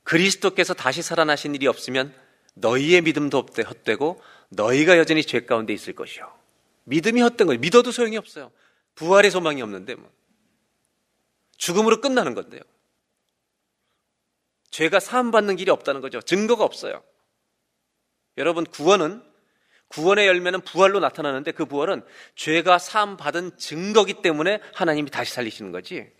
그리스도께서 0.03 0.73
다시 0.73 1.01
살아나신 1.01 1.55
일이 1.55 1.67
없으면 1.67 2.13
너희의 2.55 3.01
믿음도 3.01 3.45
헛되고 3.57 4.21
너희가 4.49 4.97
여전히 4.97 5.23
죄 5.23 5.45
가운데 5.45 5.73
있을 5.73 5.93
것이요. 5.93 6.31
믿음이 6.85 7.21
헛된 7.21 7.47
거예요. 7.47 7.59
믿어도 7.59 7.91
소용이 7.91 8.17
없어요. 8.17 8.51
부활의 8.95 9.31
소망이 9.31 9.61
없는데 9.61 9.95
뭐. 9.95 10.09
죽음으로 11.57 12.01
끝나는 12.01 12.33
건데요. 12.35 12.61
죄가 14.71 14.99
사함받는 14.99 15.55
길이 15.55 15.71
없다는 15.71 16.01
거죠. 16.01 16.21
증거가 16.21 16.63
없어요. 16.63 17.03
여러분, 18.37 18.65
구원은 18.65 19.23
구원의 19.87 20.27
열매는 20.27 20.61
부활로 20.61 20.99
나타나는데 20.99 21.51
그 21.51 21.65
부활은 21.65 22.03
죄가 22.35 22.79
사함받은 22.79 23.57
증거기 23.57 24.21
때문에 24.21 24.59
하나님이 24.73 25.09
다시 25.11 25.33
살리시는 25.33 25.71
거지. 25.71 26.11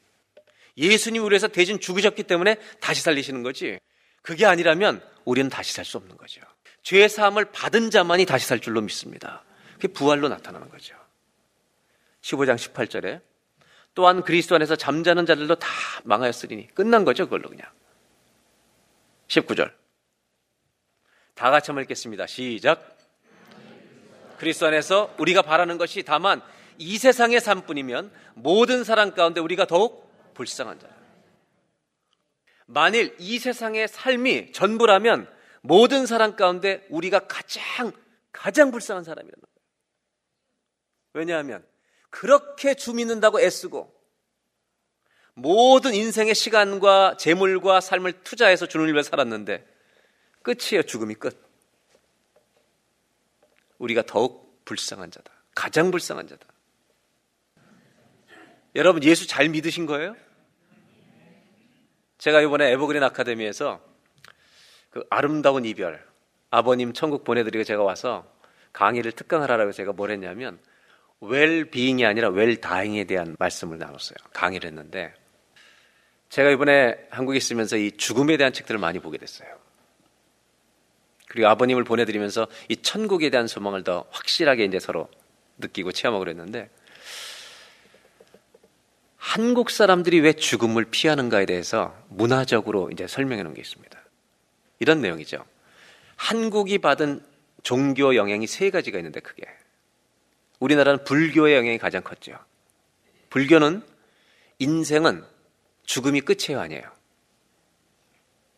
예수님이 0.78 1.26
우리에서 1.26 1.48
대신 1.48 1.80
죽으셨기 1.80 2.24
때문에 2.24 2.56
다시 2.80 3.02
살리시는 3.02 3.44
거지. 3.44 3.80
그게 4.22 4.46
아니라면 4.46 5.04
우리는 5.26 5.50
다시 5.50 5.74
살 5.74 5.84
수 5.84 5.98
없는 5.98 6.18
거죠. 6.18 6.42
죄 6.84 7.08
사함을 7.08 7.46
받은 7.52 7.90
자만이 7.90 8.26
다시 8.26 8.48
살 8.48 8.60
줄로 8.60 8.82
믿습니다. 8.82 9.44
그게 9.74 9.88
부활로 9.88 10.30
나타나는 10.30 10.70
거죠. 10.70 10.96
15장 12.22 12.56
18절에 12.56 13.22
또한 13.96 14.24
그리스도 14.24 14.56
안에서 14.56 14.76
잠자는 14.76 15.26
자들도 15.26 15.56
다 15.56 15.68
망하였으리니 16.04 16.76
끝난 16.76 17.06
거죠, 17.06 17.26
그걸로 17.26 17.50
그냥. 17.50 17.68
19절. 19.28 19.74
다 21.34 21.50
같이 21.50 21.72
한번 21.72 21.84
읽겠습니다. 21.84 22.28
시작. 22.28 22.98
그리스도 24.38 24.68
안에서 24.68 25.16
우리가 25.18 25.42
바라는 25.42 25.78
것이 25.78 26.04
다만 26.04 26.42
이 26.78 26.98
세상의 26.98 27.40
삶뿐이면 27.40 28.12
모든 28.36 28.84
사람 28.84 29.14
가운데 29.14 29.40
우리가 29.40 29.66
더욱 29.66 30.12
불쌍한 30.34 30.78
자예요. 30.80 30.96
만일 32.66 33.16
이 33.20 33.40
세상의 33.40 33.88
삶이 33.88 34.52
전부라면 34.52 35.30
모든 35.62 36.06
사람 36.06 36.36
가운데 36.36 36.86
우리가 36.90 37.28
가장 37.28 37.94
가장 38.34 38.72
불쌍한 38.72 39.06
사람이라는 39.06 39.42
거예요. 39.42 39.56
왜냐하면 41.14 41.66
그렇게 42.16 42.76
주 42.76 42.94
믿는다고 42.94 43.42
애쓰고 43.42 43.94
모든 45.34 45.94
인생의 45.94 46.34
시간과 46.34 47.18
재물과 47.18 47.82
삶을 47.82 48.24
투자해서 48.24 48.68
주는 48.68 48.88
일을 48.88 49.04
살았는데 49.04 49.68
끝이에요. 50.42 50.84
죽음이 50.84 51.16
끝. 51.16 51.38
우리가 53.80 54.04
더욱 54.04 54.64
불쌍한 54.64 55.12
자다. 55.12 55.30
가장 55.56 55.92
불쌍한 55.92 56.28
자다. 56.28 56.48
여러분 58.76 59.04
예수 59.04 59.28
잘 59.28 59.50
믿으신 59.50 59.86
거예요? 59.86 60.16
제가 62.18 62.40
이번에 62.40 62.72
에버그린 62.72 63.04
아카데미에서 63.04 63.82
그 64.90 65.06
아름다운 65.10 65.66
이별 65.66 66.08
아버님 66.50 66.94
천국 66.94 67.26
보내드리고 67.26 67.66
제가 67.66 67.84
와서 67.84 68.26
강의를 68.72 69.12
특강하라고 69.12 69.74
제가 69.74 69.92
뭘 69.92 70.12
했냐면 70.12 70.62
웰비잉이 71.28 72.06
아니라 72.06 72.30
웰다잉에 72.30 73.06
대한 73.06 73.36
말씀을 73.40 73.78
나눴어요. 73.78 74.16
강의를 74.34 74.70
했는데 74.70 75.14
제가 76.30 76.50
이번에 76.50 76.98
한국에 77.10 77.38
있으면서 77.38 77.78
이 77.78 77.92
죽음에 77.92 78.38
대한 78.38 78.54
책들을 78.54 78.80
많이 78.80 79.00
보게 79.00 79.18
됐어요. 79.18 79.48
그리고 81.28 81.48
아버님을 81.50 81.84
보내드리면서 81.84 82.48
이 82.70 82.78
천국에 82.78 83.30
대한 83.30 83.48
소망을 83.48 83.84
더 83.84 84.06
확실하게 84.12 84.66
이제 84.66 84.80
서로 84.80 85.10
느끼고 85.58 85.92
체험하고 85.92 86.24
그랬는데 86.24 86.70
한국 89.18 89.70
사람들이 89.70 90.20
왜 90.20 90.34
죽음을 90.34 90.86
피하는가에 90.86 91.46
대해서 91.46 91.96
문화적으로 92.10 92.90
이제 92.92 93.08
설명해 93.08 93.44
놓은 93.44 93.54
게 93.54 93.62
있습니다. 93.62 94.00
이런 94.80 95.02
내용이죠. 95.02 95.44
한국이 96.16 96.78
받은 96.78 97.26
종교 97.64 98.16
영향이 98.16 98.48
세 98.48 98.70
가지가 98.70 99.00
있는데 99.00 99.20
크게. 99.20 99.44
우리나라는 100.60 101.04
불교의 101.04 101.56
영향이 101.56 101.78
가장 101.78 102.02
컸죠. 102.04 102.38
불교는 103.30 103.84
인생은 104.60 105.26
죽음이 105.84 106.22
끝이에요, 106.22 106.60
아니에요? 106.60 106.84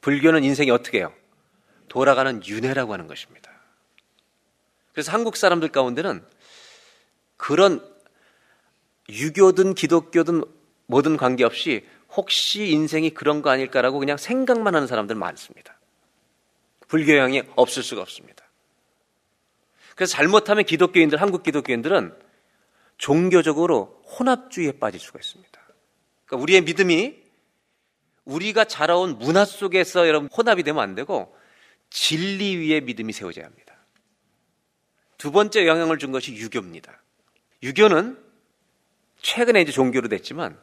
불교는 0.01 0.43
인생이 0.43 0.71
어떻게 0.71 0.99
해요? 0.99 1.13
돌아가는 1.89 2.45
윤회라고 2.45 2.93
하는 2.93 3.07
것입니다. 3.07 3.51
그래서 4.93 5.11
한국 5.11 5.35
사람들 5.35 5.69
가운데는 5.69 6.25
그런 7.37 7.87
유교든 9.09 9.73
기독교든 9.73 10.43
뭐든 10.87 11.17
관계없이 11.17 11.85
혹시 12.09 12.67
인생이 12.67 13.11
그런 13.11 13.41
거 13.41 13.49
아닐까라고 13.49 13.99
그냥 13.99 14.17
생각만 14.17 14.75
하는 14.75 14.87
사람들 14.87 15.15
많습니다. 15.15 15.77
불교형이 16.87 17.43
없을 17.55 17.83
수가 17.83 18.01
없습니다. 18.01 18.46
그래서 19.97 20.13
잘못하면 20.13 20.63
기독교인들, 20.63 21.19
한국 21.19 21.41
기독교인들은 21.41 22.13
종교적으로 22.99 23.99
혼합주의에 24.19 24.73
빠질 24.73 24.99
수가 24.99 25.17
있습니다. 25.19 25.59
그러니까 26.25 26.43
우리의 26.43 26.61
믿음이 26.61 27.15
우리가 28.25 28.65
자라온 28.65 29.17
문화 29.17 29.43
속에서 29.43 30.07
여러분 30.07 30.29
혼합이 30.29 30.61
되면 30.61 30.83
안 30.83 30.93
되고 30.93 31.35
진리 31.89 32.57
위에 32.57 32.81
믿음이 32.81 33.11
세워져야 33.11 33.45
합니다. 33.45 33.75
두 35.17 35.31
번째 35.31 35.65
영향을 35.65 35.97
준 35.97 36.11
것이 36.11 36.31
유교입니다. 36.35 37.01
유교는 37.63 38.23
최근에 39.23 39.61
이제 39.61 39.71
종교로 39.71 40.09
됐지만 40.09 40.59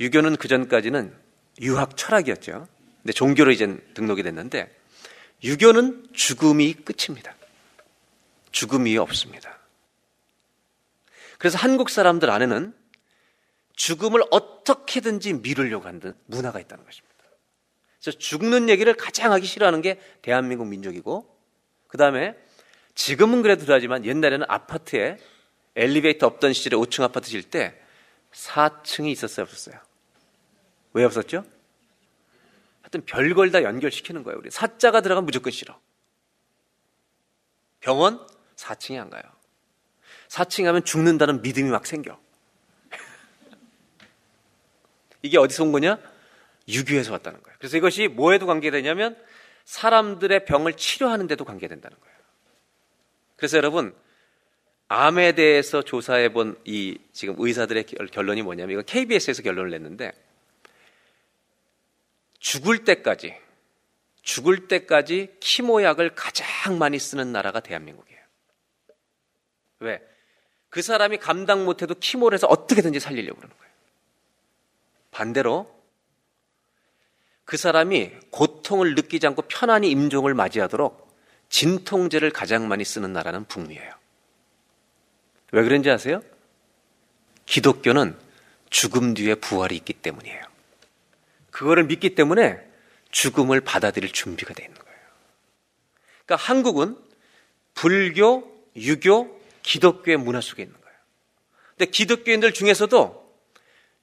유교는 0.00 0.36
그 0.36 0.48
전까지는 0.48 1.16
유학 1.60 1.96
철학이었죠. 1.96 2.66
근데 3.02 3.12
종교로 3.12 3.52
이제 3.52 3.78
등록이 3.94 4.24
됐는데 4.24 4.76
유교는 5.44 6.08
죽음이 6.14 6.74
끝입니다. 6.74 7.36
죽음이 8.54 8.96
없습니다. 8.98 9.58
그래서 11.38 11.58
한국 11.58 11.90
사람들 11.90 12.30
안에는 12.30 12.72
죽음을 13.74 14.22
어떻게든지 14.30 15.34
미루려고 15.34 15.86
하는 15.88 16.14
문화가 16.26 16.60
있다는 16.60 16.84
것입니다. 16.84 17.14
그래서 18.00 18.16
죽는 18.16 18.68
얘기를 18.68 18.94
가장 18.94 19.32
하기 19.32 19.44
싫어하는 19.44 19.82
게 19.82 20.00
대한민국 20.22 20.68
민족이고, 20.68 21.36
그 21.88 21.98
다음에 21.98 22.36
지금은 22.94 23.42
그래도 23.42 23.64
하지만 23.72 24.04
옛날에는 24.04 24.46
아파트에 24.48 25.18
엘리베이터 25.74 26.28
없던 26.28 26.52
시절에 26.52 26.76
5층 26.76 27.02
아파트 27.02 27.28
질 27.28 27.42
때 27.42 27.76
4층이 28.30 29.10
있었어요, 29.10 29.42
없었어요? 29.44 29.80
왜 30.92 31.02
없었죠? 31.02 31.44
하여튼 32.82 33.04
별걸 33.04 33.50
다 33.50 33.64
연결시키는 33.64 34.22
거예요. 34.22 34.38
우리 34.38 34.52
사자가 34.52 35.00
들어가면 35.00 35.26
무조건 35.26 35.50
싫어. 35.50 35.76
병원 37.80 38.24
4층에 38.56 38.98
안 38.98 39.10
가요. 39.10 39.22
4층에 40.28 40.64
가면 40.64 40.84
죽는다는 40.84 41.42
믿음이 41.42 41.70
막 41.70 41.86
생겨. 41.86 42.18
이게 45.22 45.38
어디서 45.38 45.64
온 45.64 45.72
거냐? 45.72 45.98
유교에서 46.68 47.12
왔다는 47.12 47.42
거예요. 47.42 47.56
그래서 47.58 47.76
이것이 47.76 48.08
뭐에도 48.08 48.46
관계되냐면 48.46 49.16
사람들의 49.64 50.44
병을 50.44 50.74
치료하는 50.74 51.26
데도 51.26 51.44
관계된다는 51.44 51.96
거예요. 51.98 52.14
그래서 53.36 53.56
여러분 53.56 53.94
암에 54.88 55.32
대해서 55.32 55.82
조사해 55.82 56.32
본 56.32 56.56
이 56.64 56.98
지금 57.12 57.34
의사들의 57.38 57.84
결론이 58.12 58.42
뭐냐면 58.42 58.72
이건 58.72 58.84
KBS에서 58.84 59.42
결론을 59.42 59.70
냈는데 59.70 60.12
죽을 62.38 62.84
때까지 62.84 63.34
죽을 64.22 64.68
때까지 64.68 65.36
키모약을 65.40 66.14
가장 66.14 66.78
많이 66.78 66.98
쓰는 66.98 67.32
나라가 67.32 67.60
대한민국이에요. 67.60 68.13
왜? 69.84 70.02
그 70.70 70.82
사람이 70.82 71.18
감당 71.18 71.64
못해도 71.64 71.94
키모를 71.94 72.36
해서 72.36 72.46
어떻게든지 72.48 72.98
살리려고 73.00 73.36
그러는 73.38 73.56
거예요. 73.56 73.72
반대로 75.10 75.72
그 77.44 77.56
사람이 77.56 78.10
고통을 78.30 78.94
느끼지 78.94 79.26
않고 79.28 79.42
편안히 79.42 79.90
임종을 79.90 80.34
맞이하도록 80.34 81.04
진통제를 81.48 82.30
가장 82.30 82.66
많이 82.66 82.84
쓰는 82.84 83.12
나라는 83.12 83.44
북미예요. 83.44 83.92
왜 85.52 85.62
그런지 85.62 85.90
아세요? 85.90 86.20
기독교는 87.46 88.16
죽음 88.70 89.14
뒤에 89.14 89.36
부활이 89.36 89.76
있기 89.76 89.92
때문이에요. 89.92 90.42
그거를 91.50 91.84
믿기 91.84 92.16
때문에 92.16 92.60
죽음을 93.12 93.60
받아들일 93.60 94.10
준비가 94.10 94.52
되어 94.54 94.66
있는 94.66 94.76
거예요. 94.80 94.98
그러니까 96.26 96.44
한국은 96.44 96.98
불교, 97.74 98.50
유교, 98.74 99.40
기독교의 99.64 100.18
문화 100.18 100.40
속에 100.40 100.62
있는 100.62 100.80
거예요. 100.80 100.96
근데 101.70 101.90
기독교인들 101.90 102.52
중에서도 102.52 103.24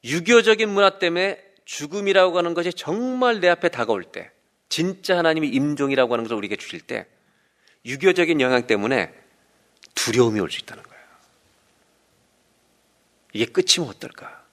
유교적인 0.03 0.67
문화 0.67 0.99
때문에 0.99 1.41
죽음이라고 1.63 2.37
하는 2.37 2.53
것이 2.53 2.73
정말 2.73 3.39
내 3.39 3.47
앞에 3.47 3.69
다가올 3.69 4.03
때, 4.03 4.31
진짜 4.67 5.17
하나님이 5.17 5.47
임종이라고 5.49 6.11
하는 6.13 6.25
것을 6.25 6.35
우리에게 6.35 6.57
주실 6.57 6.81
때, 6.81 7.05
유교적인 7.85 8.41
영향 8.41 8.67
때문에 8.67 9.13
두려움이 9.95 10.39
올 10.39 10.49
수 10.49 10.59
있다는 10.59 10.83
거예요. 10.83 11.01
이게 13.33 13.45
끝이면 13.45 13.89
어떨까? 13.89 14.43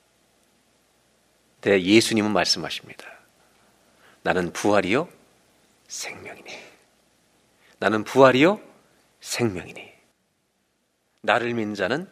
때 1.61 1.83
예수님은 1.83 2.31
말씀하십니다. 2.33 3.05
나는 4.23 4.53
부활이요 4.53 5.09
생명이니. 5.89 6.57
나는 7.79 8.05
부활이요 8.05 8.61
생명이니. 9.21 9.88
나를 11.29 11.53
믿는 11.53 11.75
자는 11.75 12.09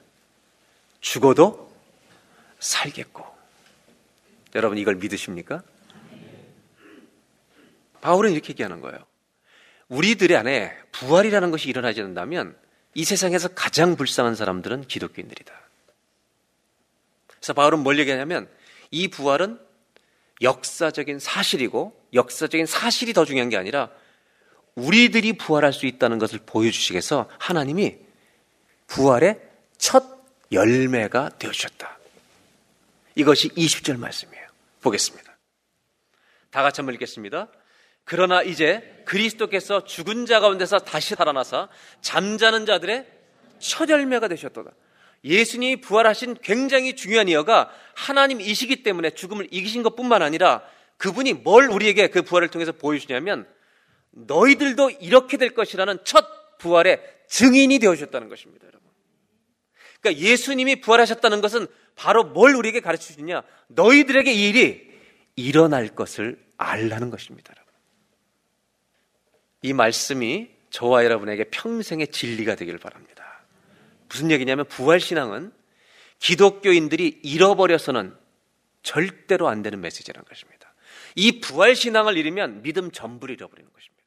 죽어도 1.00 1.72
살겠고. 2.58 3.24
여러분 4.54 4.76
이걸 4.76 4.96
믿으십니까? 4.96 5.62
바울은 8.02 8.32
이렇게 8.32 8.50
얘기하는 8.50 8.82
거예요. 8.82 8.98
우리들의 9.88 10.36
안에 10.36 10.76
부활이라는 10.92 11.50
것이 11.50 11.70
일어나지 11.70 12.02
않는다면 12.02 12.56
이 12.92 13.04
세상에서 13.04 13.48
가장 13.48 13.96
불쌍한 13.96 14.34
사람들은 14.34 14.86
기독교인들이다. 14.86 15.52
그래서 17.28 17.52
바울은 17.54 17.78
뭘 17.78 17.98
얘기하냐면 17.98 18.48
이 18.90 19.08
부활은 19.08 19.58
역사적인 20.42 21.20
사실이고 21.20 21.98
역사적인 22.12 22.66
사실이 22.66 23.14
더 23.14 23.24
중요한 23.24 23.48
게 23.48 23.56
아니라 23.56 23.90
우리들이 24.74 25.38
부활할 25.38 25.72
수 25.72 25.86
있다는 25.86 26.18
것을 26.18 26.40
보여주시기 26.44 26.92
위해서 26.92 27.30
하나님이 27.38 28.05
부활의 28.86 29.40
첫 29.78 30.04
열매가 30.52 31.30
되어주셨다. 31.38 31.98
이것이 33.14 33.48
20절 33.50 33.98
말씀이에요. 33.98 34.46
보겠습니다. 34.82 35.36
다 36.50 36.62
같이 36.62 36.80
한번 36.80 36.94
읽겠습니다. 36.94 37.48
그러나 38.04 38.42
이제 38.42 39.02
그리스도께서 39.04 39.84
죽은 39.84 40.26
자 40.26 40.40
가운데서 40.40 40.78
다시 40.80 41.14
살아나사 41.14 41.68
잠자는 42.02 42.66
자들의 42.66 43.06
첫 43.58 43.90
열매가 43.90 44.28
되셨도다. 44.28 44.70
예수님이 45.24 45.80
부활하신 45.80 46.36
굉장히 46.42 46.94
중요한 46.94 47.28
이유가 47.28 47.70
하나님이시기 47.94 48.84
때문에 48.84 49.10
죽음을 49.10 49.48
이기신 49.50 49.82
것 49.82 49.96
뿐만 49.96 50.22
아니라 50.22 50.62
그분이 50.98 51.32
뭘 51.34 51.68
우리에게 51.68 52.08
그 52.08 52.22
부활을 52.22 52.48
통해서 52.48 52.72
보여주냐면 52.72 53.46
너희들도 54.10 54.90
이렇게 55.00 55.36
될 55.36 55.50
것이라는 55.52 55.98
첫 56.04 56.58
부활의 56.58 57.02
증인이 57.28 57.78
되어주셨다는 57.78 58.28
것입니다, 58.28 58.66
여러분. 58.66 58.88
그러니까 60.00 60.22
예수님이 60.22 60.80
부활하셨다는 60.80 61.40
것은 61.40 61.66
바로 61.94 62.24
뭘 62.24 62.54
우리에게 62.54 62.80
가르쳐 62.80 63.14
주냐? 63.14 63.42
너희들에게 63.68 64.32
이 64.32 64.48
일이 64.48 64.90
일어날 65.36 65.88
것을 65.88 66.38
알라는 66.56 67.10
것입니다. 67.10 67.54
이 69.62 69.72
말씀이 69.72 70.48
저와 70.70 71.04
여러분에게 71.04 71.44
평생의 71.44 72.08
진리가 72.08 72.54
되기를 72.54 72.78
바랍니다. 72.78 73.44
무슨 74.08 74.30
얘기냐면 74.30 74.66
부활신앙은 74.66 75.52
기독교인들이 76.20 77.20
잃어버려서는 77.22 78.16
절대로 78.82 79.48
안 79.48 79.62
되는 79.62 79.80
메시지라는 79.80 80.24
것입니다. 80.24 80.72
이 81.16 81.40
부활신앙을 81.40 82.16
잃으면 82.16 82.62
믿음 82.62 82.92
전부를 82.92 83.34
잃어버리는 83.34 83.68
것입니다. 83.72 84.04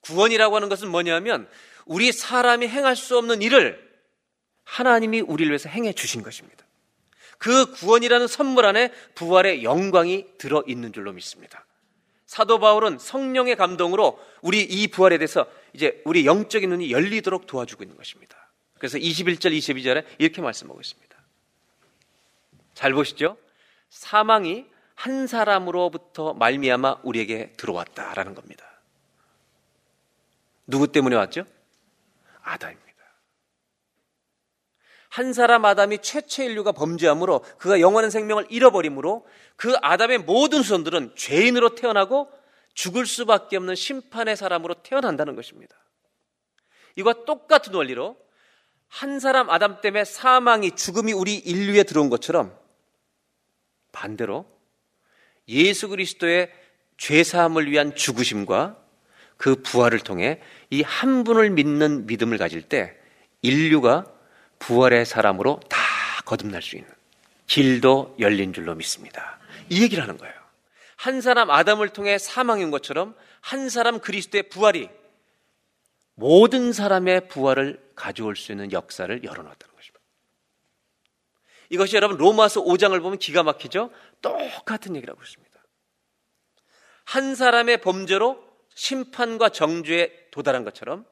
구원이라고 0.00 0.54
하는 0.56 0.68
것은 0.68 0.90
뭐냐면 0.90 1.48
우리 1.86 2.12
사람이 2.12 2.68
행할 2.68 2.94
수 2.96 3.16
없는 3.16 3.40
일을 3.42 3.86
하나님이 4.64 5.20
우리를 5.20 5.50
위해서 5.50 5.68
행해 5.68 5.92
주신 5.92 6.22
것입니다. 6.22 6.66
그 7.38 7.70
구원이라는 7.72 8.26
선물 8.26 8.66
안에 8.66 8.92
부활의 9.14 9.62
영광이 9.62 10.26
들어 10.38 10.62
있는 10.66 10.92
줄로 10.92 11.12
믿습니다. 11.12 11.64
사도 12.26 12.58
바울은 12.58 12.98
성령의 12.98 13.56
감동으로 13.56 14.18
우리 14.42 14.62
이 14.62 14.88
부활에 14.88 15.16
대해서 15.16 15.46
이제 15.72 16.02
우리 16.04 16.26
영적인 16.26 16.68
눈이 16.68 16.90
열리도록 16.90 17.46
도와주고 17.46 17.84
있는 17.84 17.96
것입니다. 17.96 18.36
그래서 18.78 18.98
21절, 18.98 19.56
22절에 19.56 20.04
이렇게 20.18 20.42
말씀하고 20.42 20.80
있습니다. 20.80 21.16
잘 22.74 22.92
보시죠. 22.92 23.38
사망이 23.90 24.66
한 24.94 25.26
사람으로부터 25.26 26.34
말미암아 26.34 27.00
우리에게 27.04 27.52
들어왔다라는 27.56 28.34
겁니다. 28.34 28.66
누구 30.66 30.90
때문에 30.90 31.14
왔죠? 31.14 31.44
아담입니다. 32.46 32.86
한 35.10 35.32
사람 35.32 35.64
아담이 35.64 35.98
최초 36.02 36.42
인류가 36.42 36.72
범죄함으로 36.72 37.40
그가 37.58 37.80
영원한 37.80 38.10
생명을 38.10 38.46
잃어버림으로 38.50 39.26
그 39.56 39.74
아담의 39.82 40.18
모든 40.18 40.58
후손들은 40.60 41.14
죄인으로 41.16 41.74
태어나고 41.74 42.30
죽을 42.74 43.06
수밖에 43.06 43.56
없는 43.56 43.74
심판의 43.74 44.36
사람으로 44.36 44.74
태어난다는 44.82 45.34
것입니다. 45.34 45.74
이와 46.96 47.24
똑같은 47.24 47.74
원리로 47.74 48.16
한 48.88 49.18
사람 49.18 49.50
아담 49.50 49.80
때문에 49.80 50.04
사망이 50.04 50.72
죽음이 50.72 51.12
우리 51.12 51.34
인류에 51.36 51.82
들어온 51.82 52.10
것처럼 52.10 52.56
반대로 53.92 54.46
예수 55.48 55.88
그리스도의 55.88 56.52
죄 56.98 57.24
사함을 57.24 57.70
위한 57.70 57.94
죽으심과 57.94 58.85
그 59.36 59.56
부활을 59.62 60.00
통해 60.00 60.40
이 60.70 60.82
한 60.82 61.24
분을 61.24 61.50
믿는 61.50 62.06
믿음을 62.06 62.38
가질 62.38 62.62
때 62.62 62.96
인류가 63.42 64.04
부활의 64.58 65.04
사람으로 65.04 65.60
다 65.68 65.78
거듭날 66.24 66.62
수 66.62 66.76
있는 66.76 66.90
길도 67.46 68.16
열린 68.18 68.52
줄로 68.52 68.74
믿습니다. 68.74 69.38
이 69.68 69.82
얘기를 69.82 70.02
하는 70.02 70.16
거예요. 70.16 70.34
한 70.96 71.20
사람 71.20 71.50
아담을 71.50 71.90
통해 71.90 72.18
사망인 72.18 72.70
것처럼 72.70 73.14
한 73.40 73.68
사람 73.68 74.00
그리스도의 74.00 74.48
부활이 74.48 74.88
모든 76.14 76.72
사람의 76.72 77.28
부활을 77.28 77.80
가져올 77.94 78.34
수 78.36 78.50
있는 78.50 78.72
역사를 78.72 79.22
열어놨다는 79.22 79.74
것입니다. 79.74 80.00
이것이 81.68 81.96
여러분 81.96 82.16
로마서 82.16 82.64
5장을 82.64 83.00
보면 83.02 83.18
기가 83.18 83.42
막히죠? 83.42 83.90
똑같은 84.22 84.96
얘기를 84.96 85.12
하고 85.12 85.22
있습니다. 85.22 85.46
한 87.04 87.34
사람의 87.34 87.82
범죄로 87.82 88.45
심판과 88.76 89.48
정죄에 89.48 90.28
도달한 90.30 90.62
것처럼 90.62 91.04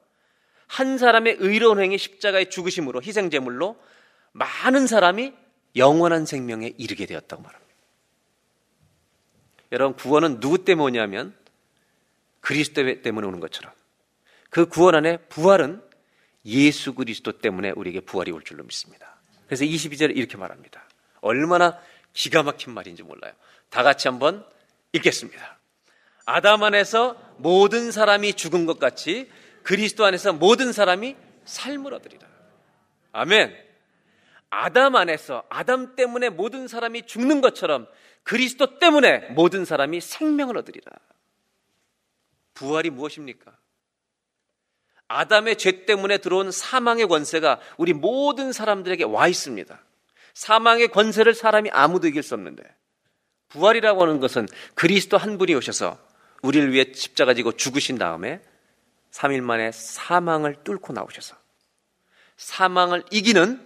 한 0.67 0.97
사람의 0.97 1.37
의로운 1.39 1.81
행위 1.81 1.97
십자가의 1.97 2.49
죽으심으로 2.49 3.01
희생 3.01 3.29
제물로 3.29 3.77
많은 4.31 4.87
사람이 4.87 5.33
영원한 5.75 6.25
생명에 6.25 6.73
이르게 6.77 7.05
되었다고 7.05 7.41
말합니다. 7.41 7.75
여러분 9.71 9.97
구원은 9.97 10.39
누구 10.39 10.63
때문에 10.63 10.85
오냐면 10.85 11.35
그리스도 12.39 13.01
때문에 13.01 13.27
오는 13.27 13.39
것처럼 13.39 13.73
그 14.49 14.67
구원 14.67 14.95
안에 14.95 15.17
부활은 15.17 15.81
예수 16.45 16.93
그리스도 16.93 17.39
때문에 17.39 17.71
우리에게 17.71 18.01
부활이 18.01 18.31
올 18.31 18.43
줄로 18.43 18.63
믿습니다. 18.63 19.15
그래서 19.47 19.65
22절에 19.65 20.15
이렇게 20.15 20.37
말합니다. 20.37 20.87
얼마나 21.21 21.79
기가 22.13 22.43
막힌 22.43 22.73
말인지 22.73 23.01
몰라요. 23.01 23.33
다 23.69 23.81
같이 23.81 24.07
한번 24.07 24.45
읽겠습니다. 24.93 25.54
아담 26.25 26.63
안에서 26.63 27.15
모든 27.37 27.91
사람이 27.91 28.33
죽은 28.33 28.65
것 28.65 28.79
같이 28.79 29.29
그리스도 29.63 30.05
안에서 30.05 30.33
모든 30.33 30.73
사람이 30.73 31.15
삶을 31.45 31.93
얻으리라. 31.93 32.27
아멘. 33.11 33.55
아담 34.49 34.95
안에서 34.95 35.43
아담 35.49 35.95
때문에 35.95 36.29
모든 36.29 36.67
사람이 36.67 37.05
죽는 37.05 37.41
것처럼 37.41 37.87
그리스도 38.23 38.79
때문에 38.79 39.29
모든 39.31 39.65
사람이 39.65 40.01
생명을 40.01 40.57
얻으리라. 40.57 40.91
부활이 42.53 42.89
무엇입니까? 42.89 43.55
아담의 45.07 45.57
죄 45.57 45.85
때문에 45.85 46.17
들어온 46.17 46.51
사망의 46.51 47.07
권세가 47.07 47.59
우리 47.77 47.93
모든 47.93 48.51
사람들에게 48.51 49.03
와 49.03 49.27
있습니다. 49.27 49.79
사망의 50.33 50.87
권세를 50.87 51.35
사람이 51.35 51.69
아무도 51.71 52.07
이길 52.07 52.23
수 52.23 52.33
없는데 52.33 52.63
부활이라고 53.49 54.01
하는 54.01 54.19
것은 54.19 54.47
그리스도 54.73 55.17
한 55.17 55.37
분이 55.37 55.53
오셔서 55.53 55.97
우리를 56.45 56.71
위해 56.71 56.85
십자가 56.93 57.33
지고 57.33 57.51
죽으신 57.51 57.97
다음에 57.97 58.39
3일 59.11 59.41
만에 59.41 59.71
사망을 59.71 60.63
뚫고 60.63 60.93
나오셔서 60.93 61.35
사망을 62.37 63.03
이기는 63.11 63.65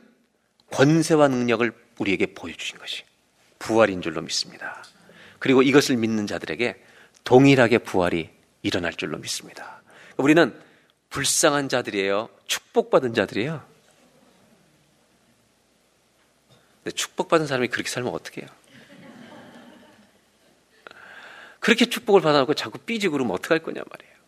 권세와 0.71 1.27
능력을 1.27 1.71
우리에게 1.97 2.33
보여주신 2.33 2.77
것이 2.77 3.03
부활인 3.57 4.01
줄로 4.01 4.21
믿습니다. 4.21 4.83
그리고 5.39 5.61
이것을 5.61 5.97
믿는 5.97 6.27
자들에게 6.27 6.81
동일하게 7.23 7.79
부활이 7.79 8.29
일어날 8.61 8.93
줄로 8.93 9.17
믿습니다. 9.17 9.81
우리는 10.17 10.57
불쌍한 11.09 11.69
자들이에요. 11.69 12.29
축복받은 12.45 13.13
자들이에요. 13.13 13.67
축복받은 16.95 17.47
사람이 17.47 17.67
그렇게 17.67 17.89
살면 17.89 18.13
어떻게 18.13 18.41
해요? 18.41 18.49
그렇게 21.59 21.85
축복을 21.85 22.21
받아놓고 22.21 22.53
자꾸 22.53 22.77
삐지고 22.79 23.13
그러면 23.13 23.33
어떡할 23.35 23.59
거냐 23.59 23.81
말이에요. 23.89 24.19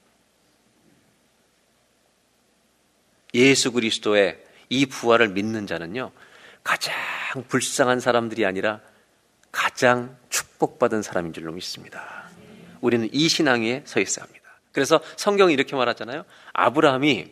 예수 3.34 3.72
그리스도의 3.72 4.44
이 4.70 4.86
부활을 4.86 5.30
믿는 5.30 5.67
자는요, 5.67 6.12
가장 6.63 6.94
불쌍한 7.48 8.00
사람들이 8.00 8.46
아니라 8.46 8.82
가장 9.52 10.17
축복받은 10.30 11.02
사람인 11.02 11.34
줄로 11.34 11.52
믿습니다. 11.52 12.30
우리는 12.82 13.10
이 13.12 13.28
신앙 13.30 13.62
위에 13.62 13.84
서 13.86 14.00
있어야 14.00 14.26
합니다. 14.26 14.60
그래서 14.72 15.02
성경이 15.17 15.54
이렇게 15.54 15.76
말하잖아요. 15.76 16.26
아브라함이 16.54 17.32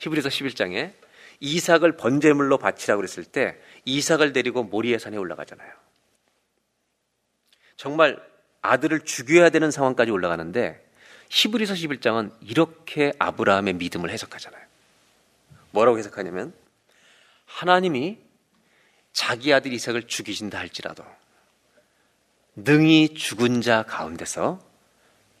히브리서 0.00 0.28
11장에 0.28 0.92
이삭을 1.40 1.96
번제물로 1.96 2.58
바치라고 2.58 3.00
그랬을 3.00 3.24
때 3.24 3.56
이삭을 3.84 4.32
데리고 4.32 4.64
모리의 4.64 4.98
산에 4.98 5.16
올라가잖아요. 5.16 5.72
정말 7.76 8.27
아들을 8.62 9.00
죽여야 9.00 9.50
되는 9.50 9.70
상황까지 9.70 10.10
올라가는데 10.10 10.84
히브리서 11.30 11.74
11장은 11.74 12.32
이렇게 12.42 13.12
아브라함의 13.18 13.74
믿음을 13.74 14.10
해석하잖아요. 14.10 14.62
뭐라고 15.70 15.98
해석하냐면 15.98 16.52
하나님이 17.46 18.18
자기 19.12 19.52
아들 19.52 19.72
이삭을 19.72 20.06
죽이신다 20.06 20.58
할지라도 20.58 21.04
능히 22.56 23.14
죽은 23.14 23.60
자 23.62 23.82
가운데서 23.82 24.60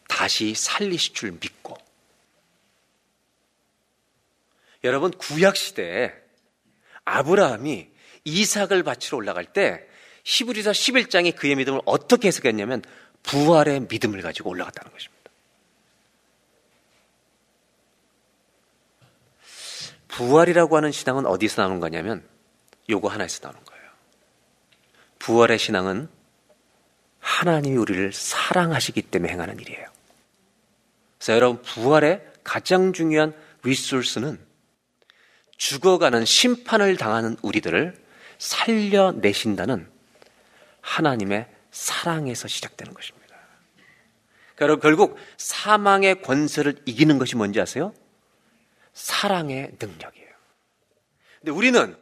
다시 0.08 0.54
살리실 0.54 1.14
줄 1.14 1.32
믿고 1.32 1.76
여러분 4.84 5.10
구약 5.10 5.56
시대에 5.56 6.12
아브라함이 7.04 7.88
이삭을 8.24 8.82
바치러 8.82 9.16
올라갈 9.16 9.44
때 9.44 9.86
히브리서 10.24 10.72
11장이 10.72 11.34
그의 11.34 11.56
믿음을 11.56 11.80
어떻게 11.84 12.28
해석했냐면 12.28 12.82
부활의 13.22 13.86
믿음을 13.88 14.22
가지고 14.22 14.50
올라갔다는 14.50 14.92
것입니다. 14.92 15.18
부활이라고 20.08 20.76
하는 20.76 20.90
신앙은 20.90 21.26
어디서 21.26 21.62
나오는 21.62 21.80
거냐면 21.80 22.26
요거 22.90 23.08
하나에서 23.08 23.40
나오는 23.42 23.64
거예요. 23.64 23.82
부활의 25.18 25.58
신앙은 25.58 26.08
하나님이 27.20 27.76
우리를 27.76 28.12
사랑하시기 28.12 29.02
때문에 29.02 29.32
행하는 29.32 29.60
일이에요. 29.60 29.86
그래서 31.18 31.34
여러분 31.34 31.62
부활의 31.62 32.24
가장 32.42 32.92
중요한 32.92 33.34
리소스는 33.62 34.38
죽어가는 35.56 36.24
심판을 36.24 36.96
당하는 36.96 37.36
우리들을 37.42 37.94
살려내신다는 38.38 39.88
하나님의 40.80 41.46
사랑에서 41.78 42.48
시작되는 42.48 42.92
것입니다. 42.92 43.36
그러니까 44.56 44.82
결국 44.82 45.16
사망의 45.36 46.22
권세를 46.22 46.82
이기는 46.86 47.18
것이 47.18 47.36
뭔지 47.36 47.60
아세요? 47.60 47.94
사랑의 48.92 49.70
능력이에요. 49.80 50.28
근데 51.38 51.52
우리는 51.52 51.96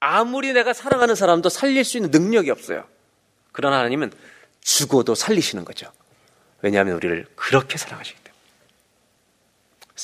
아무리 0.00 0.52
내가 0.52 0.72
사랑하는 0.72 1.14
사람도 1.14 1.48
살릴 1.48 1.84
수 1.84 1.96
있는 1.96 2.10
능력이 2.10 2.50
없어요. 2.50 2.88
그러나 3.52 3.78
하나님은 3.78 4.12
죽어도 4.62 5.14
살리시는 5.14 5.64
거죠. 5.64 5.92
왜냐하면 6.62 6.96
우리를 6.96 7.26
그렇게 7.36 7.78
사랑하시기 7.78 8.18
때문에. 8.18 8.40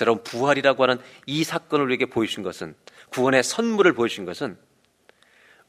여러분, 0.02 0.22
부활이라고 0.22 0.82
하는 0.84 1.00
이 1.26 1.42
사건을 1.42 1.86
우리에게 1.86 2.06
보여주신 2.06 2.44
것은, 2.44 2.76
구원의 3.10 3.42
선물을 3.42 3.92
보여주신 3.94 4.24
것은, 4.24 4.56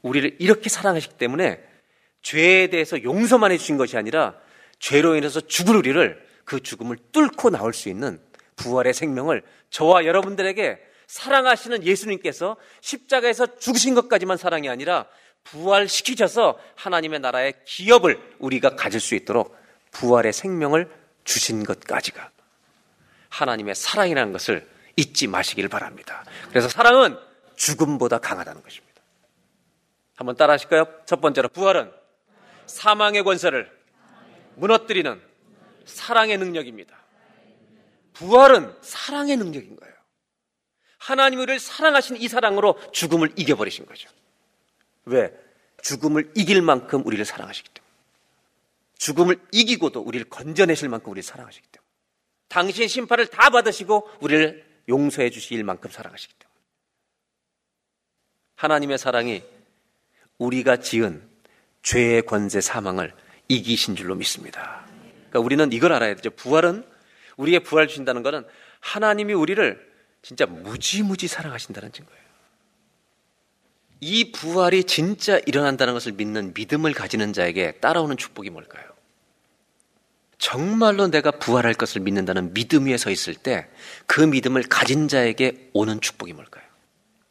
우리를 0.02 0.36
이렇게 0.38 0.68
사랑하시기 0.68 1.16
때문에 1.16 1.77
죄에 2.22 2.68
대해서 2.68 3.02
용서만 3.02 3.52
해주신 3.52 3.76
것이 3.76 3.96
아니라 3.96 4.34
죄로 4.78 5.16
인해서 5.16 5.40
죽을 5.40 5.76
우리를 5.76 6.26
그 6.44 6.62
죽음을 6.62 6.96
뚫고 7.12 7.50
나올 7.50 7.74
수 7.74 7.88
있는 7.88 8.20
부활의 8.56 8.94
생명을 8.94 9.42
저와 9.70 10.04
여러분들에게 10.04 10.78
사랑하시는 11.06 11.84
예수님께서 11.84 12.56
십자가에서 12.80 13.58
죽으신 13.58 13.94
것까지만 13.94 14.36
사랑이 14.36 14.68
아니라 14.68 15.06
부활시키셔서 15.44 16.58
하나님의 16.74 17.20
나라의 17.20 17.54
기업을 17.64 18.20
우리가 18.38 18.76
가질 18.76 19.00
수 19.00 19.14
있도록 19.14 19.56
부활의 19.92 20.32
생명을 20.32 20.90
주신 21.24 21.64
것까지가 21.64 22.30
하나님의 23.30 23.74
사랑이라는 23.74 24.32
것을 24.32 24.68
잊지 24.96 25.26
마시길 25.28 25.68
바랍니다. 25.68 26.24
그래서 26.50 26.68
사랑은 26.68 27.16
죽음보다 27.56 28.18
강하다는 28.18 28.62
것입니다. 28.62 29.02
한번 30.16 30.36
따라 30.36 30.54
하실까요? 30.54 30.86
첫 31.06 31.20
번째로 31.20 31.48
부활은 31.48 31.90
사망의 32.68 33.24
권세를 33.24 33.70
무너뜨리는 34.56 35.20
사랑의 35.84 36.38
능력입니다. 36.38 36.96
부활은 38.12 38.74
사랑의 38.82 39.36
능력인 39.36 39.76
거예요. 39.76 39.94
하나님 40.98 41.38
우리를 41.40 41.58
사랑하신 41.58 42.16
이 42.16 42.28
사랑으로 42.28 42.78
죽음을 42.92 43.32
이겨버리신 43.36 43.86
거죠. 43.86 44.10
왜? 45.04 45.32
죽음을 45.82 46.32
이길 46.34 46.60
만큼 46.60 47.06
우리를 47.06 47.24
사랑하시기 47.24 47.70
때문에. 47.70 47.88
죽음을 48.98 49.40
이기고도 49.52 50.00
우리를 50.00 50.28
건져내실 50.28 50.88
만큼 50.88 51.12
우리를 51.12 51.22
사랑하시기 51.22 51.66
때문에. 51.68 51.88
당신의 52.48 52.88
심판을 52.88 53.28
다 53.28 53.50
받으시고 53.50 54.10
우리를 54.20 54.66
용서해 54.88 55.30
주실 55.30 55.62
만큼 55.62 55.90
사랑하시기 55.90 56.34
때문에. 56.34 56.48
하나님의 58.56 58.98
사랑이 58.98 59.44
우리가 60.38 60.78
지은 60.78 61.27
죄의 61.82 62.22
권세 62.22 62.60
사망을 62.60 63.12
이기신 63.48 63.96
줄로 63.96 64.14
믿습니다. 64.14 64.84
그러니까 65.30 65.40
우리는 65.40 65.72
이걸 65.72 65.92
알아야 65.92 66.14
되죠. 66.14 66.30
부활은 66.30 66.84
우리의 67.36 67.60
부활 67.60 67.88
주신다는 67.88 68.22
것은 68.22 68.44
하나님이 68.80 69.32
우리를 69.32 69.88
진짜 70.22 70.46
무지무지 70.46 71.28
사랑하신다는 71.28 71.92
증거예요. 71.92 72.18
이 74.00 74.32
부활이 74.32 74.84
진짜 74.84 75.40
일어난다는 75.46 75.94
것을 75.94 76.12
믿는 76.12 76.52
믿음을 76.54 76.92
가지는 76.92 77.32
자에게 77.32 77.72
따라오는 77.80 78.16
축복이 78.16 78.50
뭘까요? 78.50 78.84
정말로 80.38 81.08
내가 81.08 81.32
부활할 81.32 81.74
것을 81.74 82.00
믿는다는 82.00 82.54
믿음 82.54 82.86
위에 82.86 82.96
서 82.96 83.10
있을 83.10 83.34
때 83.34 83.68
그 84.06 84.20
믿음을 84.20 84.62
가진 84.62 85.08
자에게 85.08 85.70
오는 85.72 86.00
축복이 86.00 86.32
뭘까요? 86.32 86.64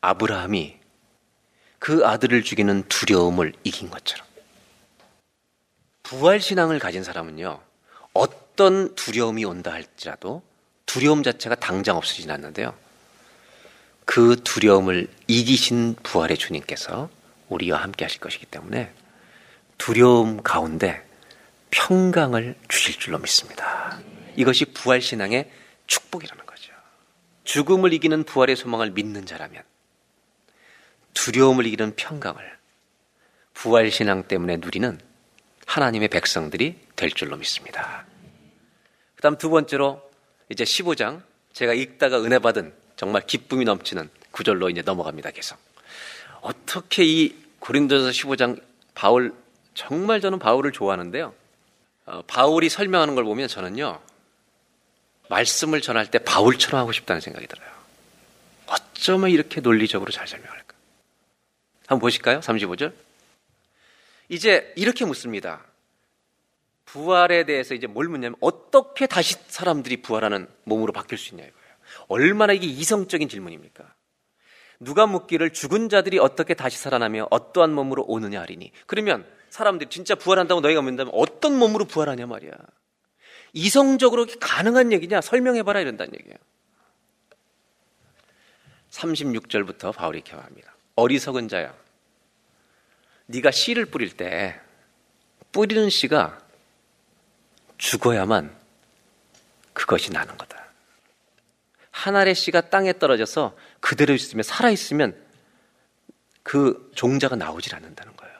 아브라함이 0.01 0.77
그 1.79 2.05
아들을 2.05 2.43
죽이는 2.43 2.83
두려움을 2.89 3.53
이긴 3.63 3.89
것처럼 3.89 4.26
부활신앙을 6.07 6.79
가진 6.79 7.03
사람은요, 7.03 7.59
어떤 8.13 8.95
두려움이 8.95 9.43
온다 9.43 9.73
할지라도 9.73 10.41
두려움 10.85 11.21
자체가 11.21 11.55
당장 11.55 11.97
없어지진 11.97 12.31
않는데요. 12.31 12.73
그 14.05 14.41
두려움을 14.41 15.09
이기신 15.27 15.97
부활의 16.03 16.37
주님께서 16.37 17.09
우리와 17.49 17.81
함께 17.83 18.05
하실 18.05 18.21
것이기 18.21 18.45
때문에 18.45 18.93
두려움 19.77 20.41
가운데 20.41 21.05
평강을 21.71 22.55
주실 22.69 22.97
줄로 22.99 23.19
믿습니다. 23.19 23.99
이것이 24.37 24.63
부활신앙의 24.63 25.51
축복이라는 25.87 26.45
거죠. 26.45 26.71
죽음을 27.43 27.91
이기는 27.91 28.23
부활의 28.23 28.55
소망을 28.55 28.91
믿는 28.91 29.25
자라면 29.25 29.61
두려움을 31.13 31.65
이기는 31.65 31.97
평강을 31.97 32.57
부활신앙 33.53 34.23
때문에 34.29 34.55
누리는 34.57 35.01
하나님의 35.67 36.07
백성들이 36.07 36.75
될 36.95 37.11
줄로 37.11 37.37
믿습니다. 37.37 38.05
그 39.15 39.21
다음 39.21 39.37
두 39.37 39.49
번째로 39.49 40.01
이제 40.49 40.63
15장 40.63 41.21
제가 41.53 41.73
읽다가 41.73 42.21
은혜 42.23 42.39
받은 42.39 42.73
정말 42.95 43.25
기쁨이 43.25 43.65
넘치는 43.65 44.09
구절로 44.31 44.69
이제 44.69 44.81
넘어갑니다. 44.81 45.31
계속. 45.31 45.59
어떻게 46.41 47.03
이 47.03 47.35
고린도서 47.59 48.09
15장 48.09 48.61
바울 48.95 49.33
정말 49.73 50.21
저는 50.21 50.39
바울을 50.39 50.71
좋아하는데요. 50.71 51.33
어, 52.05 52.21
바울이 52.25 52.69
설명하는 52.69 53.15
걸 53.15 53.25
보면 53.25 53.47
저는요. 53.47 54.01
말씀을 55.29 55.81
전할 55.81 56.09
때 56.09 56.19
바울처럼 56.19 56.79
하고 56.79 56.91
싶다는 56.93 57.19
생각이 57.19 57.45
들어요. 57.47 57.67
어쩌면 58.67 59.29
이렇게 59.29 59.59
논리적으로 59.59 60.11
잘 60.11 60.27
설명할까? 60.27 60.73
한번 61.87 61.99
보실까요? 61.99 62.39
35절. 62.39 62.93
이제 64.29 64.73
이렇게 64.75 65.05
묻습니다. 65.05 65.65
부활에 66.85 67.45
대해서 67.45 67.73
이제 67.73 67.87
뭘 67.87 68.07
묻냐면 68.07 68.37
어떻게 68.39 69.07
다시 69.07 69.35
사람들이 69.47 70.01
부활하는 70.01 70.47
몸으로 70.63 70.93
바뀔 70.93 71.17
수 71.17 71.33
있냐 71.33 71.43
이거예요. 71.43 71.67
얼마나 72.07 72.53
이게 72.53 72.65
이성적인 72.65 73.29
질문입니까? 73.29 73.93
누가 74.79 75.05
묻기를 75.07 75.51
죽은 75.51 75.89
자들이 75.89 76.19
어떻게 76.19 76.53
다시 76.53 76.77
살아나며 76.77 77.27
어떠한 77.29 77.73
몸으로 77.73 78.05
오느냐 78.07 78.41
하리니. 78.41 78.71
그러면 78.85 79.25
사람들이 79.49 79.89
진짜 79.89 80.15
부활한다고 80.15 80.61
너희가 80.61 80.81
묻는다면 80.81 81.11
어떤 81.15 81.57
몸으로 81.57 81.85
부활하냐 81.85 82.25
말이야. 82.25 82.51
이성적으로 83.53 84.27
가능한 84.39 84.91
얘기냐? 84.91 85.21
설명해봐라 85.21 85.79
이런다는 85.79 86.13
얘기예요. 86.19 86.37
36절부터 88.91 89.93
바울이 89.93 90.23
말합니다. 90.31 90.75
어리석은 90.95 91.47
자야. 91.47 91.73
네가 93.27 93.51
씨를 93.51 93.85
뿌릴 93.85 94.15
때 94.15 94.59
뿌리는 95.51 95.89
씨가 95.89 96.39
죽어야만 97.77 98.55
그것이 99.73 100.11
나는 100.11 100.37
거다. 100.37 100.67
한 101.91 102.15
알의 102.15 102.35
씨가 102.35 102.69
땅에 102.69 102.93
떨어져서 102.93 103.55
그대로 103.79 104.13
있으면 104.13 104.43
살아 104.43 104.69
있으면 104.69 105.15
그 106.43 106.91
종자가 106.95 107.35
나오질 107.35 107.75
않는다는 107.75 108.15
거예요. 108.15 108.37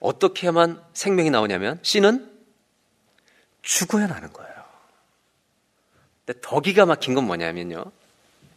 어떻게 0.00 0.46
하면 0.48 0.82
생명이 0.94 1.30
나오냐면 1.30 1.78
씨는 1.82 2.30
죽어야 3.62 4.06
나는 4.06 4.32
거예요. 4.32 4.54
근데 6.24 6.40
더 6.42 6.60
기가 6.60 6.86
막힌 6.86 7.14
건 7.14 7.24
뭐냐면요. 7.24 7.84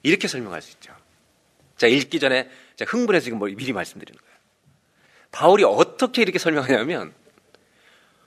이렇게 0.04 0.28
설명할 0.28 0.62
수 0.62 0.71
있죠. 0.73 0.95
자, 1.78 1.88
읽기 1.88 2.19
전에 2.19 2.50
흥분해서 2.80 3.26
지금 3.26 3.39
뭐 3.39 3.47
미리 3.50 3.73
말씀드리는 3.73 4.19
거예요. 4.19 4.37
바울이 5.32 5.63
어떻게 5.63 6.22
이렇게 6.22 6.40
설명하냐면 6.40 7.13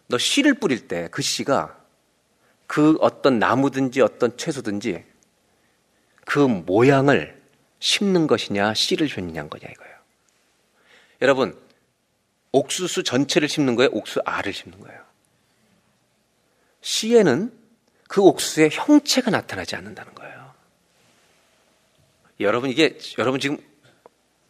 너 0.09 0.19
씨를 0.19 0.55
뿌릴 0.55 0.89
때 0.89 1.09
그 1.11 1.23
씨가 1.23 1.79
그 2.66 2.97
어떤 3.01 3.39
나무든지 3.39 4.01
어떤 4.01 4.37
채소든지 4.37 5.05
그 6.24 6.39
모양을 6.39 7.41
심는 7.81 8.27
것이냐 8.27 8.74
씨를 8.74 9.09
줬느냐는 9.09 9.51
거냐 9.51 9.68
이거예요. 9.68 9.97
여러분 11.22 11.59
옥수수 12.53 13.03
전체를 13.03 13.49
심는 13.49 13.74
거예요? 13.77 13.91
옥수수 13.93 14.20
알을 14.24 14.53
심는 14.53 14.81
거예요? 14.81 15.01
씨에는 16.83 17.53
그 18.09 18.22
옥수수의 18.22 18.70
형체가 18.72 19.31
나타나지 19.31 19.77
않는다는 19.77 20.14
거예요. 20.14 20.55
여러분 22.41 22.70
이게 22.70 22.99
여러분 23.18 23.39
지금 23.39 23.59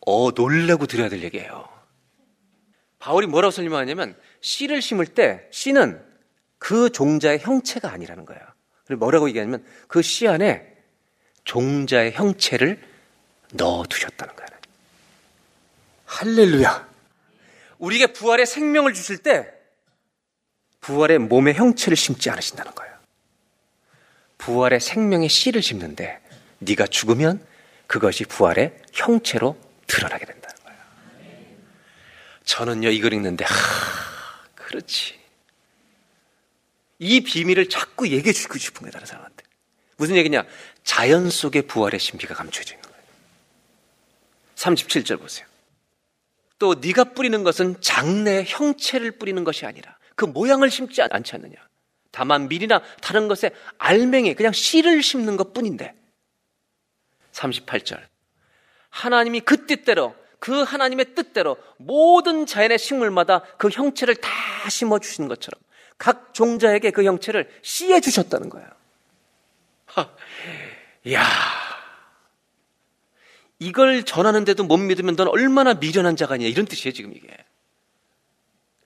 어 0.07 0.31
놀라고 0.31 0.87
들어야 0.87 1.09
될 1.09 1.23
얘기예요. 1.23 1.69
바울이 3.01 3.27
뭐라고 3.27 3.51
설명하냐면 3.51 4.15
씨를 4.41 4.81
심을 4.81 5.07
때 5.07 5.49
씨는 5.51 6.01
그 6.59 6.91
종자의 6.91 7.41
형체가 7.41 7.91
아니라는 7.91 8.25
거예요. 8.27 8.41
그리고 8.87 9.01
뭐라고 9.01 9.29
얘기하냐면 9.29 9.65
그 9.89 10.03
씨 10.03 10.29
안에 10.29 10.71
종자의 11.45 12.13
형체를 12.13 12.81
넣어 13.55 13.85
두셨다는 13.87 14.37
거예요. 14.37 14.49
할렐루야. 16.05 16.89
우리에게 17.79 18.13
부활의 18.13 18.47
생명을 18.47 18.93
주실 18.93 19.19
때 19.19 19.49
부활의 20.81 21.19
몸의 21.19 21.55
형체를 21.55 21.97
심지 21.97 22.29
않으신다는 22.31 22.75
거예요. 22.75 22.95
부활의 24.39 24.81
생명의 24.81 25.29
씨를 25.29 25.63
심는데 25.63 26.21
네가 26.59 26.87
죽으면 26.87 27.45
그것이 27.87 28.25
부활의 28.25 28.77
형체로 28.93 29.59
드러나게 29.87 30.27
거예요. 30.27 30.40
저는요 32.51 32.91
이걸 32.91 33.13
읽는데 33.13 33.45
하, 33.45 33.55
그렇지. 34.57 35.17
이 36.99 37.21
비밀을 37.21 37.69
자꾸 37.69 38.09
얘기해 38.09 38.33
주고 38.33 38.59
싶은 38.59 38.81
거예요 38.81 38.91
다른 38.91 39.07
사람한테. 39.07 39.45
무슨 39.97 40.17
얘기냐? 40.17 40.45
자연 40.83 41.31
속의 41.31 41.69
부활의 41.69 42.01
신비가 42.01 42.35
감춰져 42.35 42.75
있는 42.75 42.91
거예요. 42.91 43.05
37절 44.57 45.21
보세요. 45.21 45.47
또 46.59 46.75
네가 46.75 47.13
뿌리는 47.15 47.41
것은 47.45 47.81
장래의 47.81 48.47
형체를 48.49 49.13
뿌리는 49.13 49.45
것이 49.45 49.65
아니라 49.65 49.97
그 50.17 50.25
모양을 50.25 50.73
심지 50.73 51.01
않지 51.03 51.37
않느냐. 51.37 51.55
다만 52.11 52.49
밀이나 52.49 52.83
다른 53.01 53.29
것에 53.29 53.53
알맹이 53.79 54.35
그냥 54.35 54.53
씨를 54.53 55.05
심는 55.05 55.37
것 55.37 55.53
뿐인데 55.53 55.95
38절 57.33 58.03
하나님이 58.89 59.41
그 59.41 59.67
뜻대로 59.67 60.20
그 60.41 60.63
하나님의 60.63 61.15
뜻대로 61.15 61.57
모든 61.77 62.47
자연의 62.47 62.79
식물마다 62.79 63.43
그 63.59 63.69
형체를 63.69 64.17
다 64.17 64.31
심어 64.69 64.99
주신 64.99 65.29
것처럼 65.29 65.61
각 65.99 66.35
종자에게 66.35 66.91
그 66.91 67.05
형체를 67.05 67.49
씨해 67.63 68.01
주셨다는 68.01 68.49
거예요. 68.49 68.67
하, 69.85 70.11
야 71.13 71.25
이걸 73.59 74.03
전하는데도 74.03 74.65
못 74.65 74.79
믿으면 74.79 75.15
넌 75.15 75.29
얼마나 75.29 75.75
미련한 75.75 76.17
자가냐 76.17 76.47
이런 76.47 76.65
뜻이에요 76.65 76.93
지금 76.93 77.15
이게. 77.15 77.29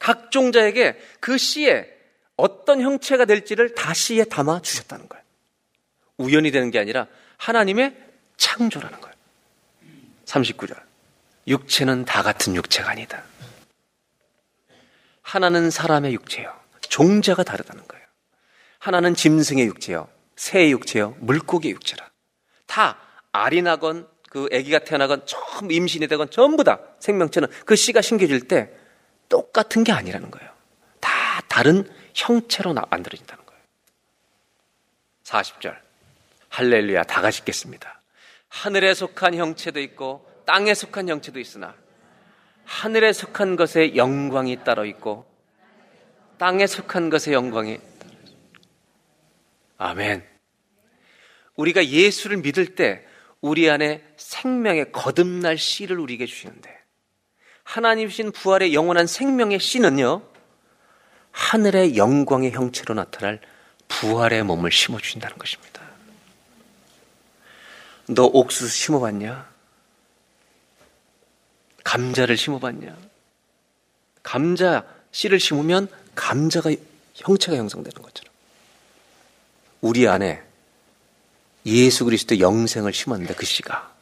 각 0.01 0.33
종자에게 0.33 0.99
그 1.21 1.39
씨에 1.39 1.89
어떤 2.37 2.81
형체가 2.81 3.27
될지를 3.27 3.75
다 3.77 3.95
씨에 3.95 4.25
담아 4.25 4.61
주셨다는 4.61 5.09
거예요. 5.09 5.25
우연이 6.19 6.51
되는 6.51 6.73
게 6.73 6.81
아니라 6.81 7.07
하나님의 7.37 7.97
창조라는 8.37 9.01
거예요. 9.01 9.15
39절. 10.25 10.84
육체는 11.47 12.05
다 12.05 12.23
같은 12.23 12.55
육체가 12.55 12.91
아니다. 12.91 13.23
하나는 15.23 15.71
사람의 15.71 16.13
육체요. 16.15 16.53
종자가 16.81 17.43
다르다는 17.43 17.87
거예요. 17.89 18.05
하나는 18.79 19.15
짐승의 19.15 19.67
육체요. 19.67 20.09
새의 20.37 20.73
육체요. 20.73 21.17
물고기의 21.21 21.75
육체라. 21.75 22.11
다 22.67 22.99
알이 23.33 23.63
나건 23.63 24.09
그 24.31 24.49
아기가 24.53 24.81
태어나건 24.81 25.27
처음 25.27 25.71
임신이 25.71 26.09
되건 26.09 26.31
전부 26.31 26.65
다 26.65 26.81
생명체는 26.99 27.49
그 27.65 27.77
씨가 27.77 28.01
심겨질 28.03 28.49
때 28.49 28.71
똑같은 29.29 29.85
게 29.85 29.93
아니라는 29.93 30.31
거예요. 30.31 30.51
다 31.01 31.41
다른 31.49 31.89
형체로 32.15 32.75
만들어진다는 32.75 33.45
거예요. 33.47 33.63
40절. 35.25 35.77
할렐루야 36.49 37.05
다 37.05 37.21
같이 37.21 37.41
읽겠습니다. 37.41 38.01
하늘에 38.49 38.95
속한 38.95 39.35
형체도 39.35 39.81
있고 39.81 40.29
땅에 40.45 40.75
속한 40.75 41.09
형체도 41.09 41.39
있으나 41.39 41.75
하늘에 42.65 43.13
속한 43.13 43.57
것의 43.57 43.97
영광이 43.97 44.65
따로 44.65 44.85
있고 44.87 45.27
땅에 46.39 46.67
속한 46.67 47.11
것의 47.11 47.35
영광이 47.35 47.79
아멘. 49.79 50.25
우리가 51.57 51.87
예수를 51.87 52.39
믿을 52.39 52.75
때 52.75 53.05
우리 53.41 53.69
안에 53.69 54.03
생명의 54.17 54.93
거듭날 54.93 55.59
씨를 55.59 55.99
우리에게 55.99 56.27
주시는데 56.27 56.75
하나님신 57.65 58.33
부활의 58.33 58.75
영원한 58.75 59.07
생명의 59.07 59.61
씨는요 59.61 60.23
하늘의 61.31 61.97
영광의 61.97 62.53
형체로 62.53 62.95
나타날 62.95 63.41
부활의 63.89 64.45
몸을 64.45 64.71
심어 64.71 64.99
주신다는 64.99 65.37
것입니다. 65.37 65.83
너 68.09 68.25
옥수수 68.25 68.69
심어봤냐? 68.69 69.54
감자를 71.85 72.37
심어봤냐? 72.37 72.97
감자 74.23 74.85
씨를 75.13 75.39
심으면 75.39 75.89
감자가 76.15 76.75
형체가 77.15 77.57
형성되는 77.57 78.03
것처럼 78.03 78.33
우리 79.81 80.09
안에 80.09 80.43
예수 81.67 82.05
그리스도 82.05 82.41
영생을 82.41 82.93
심었는데 82.93 83.35
그 83.35 83.47
씨가 83.47 83.95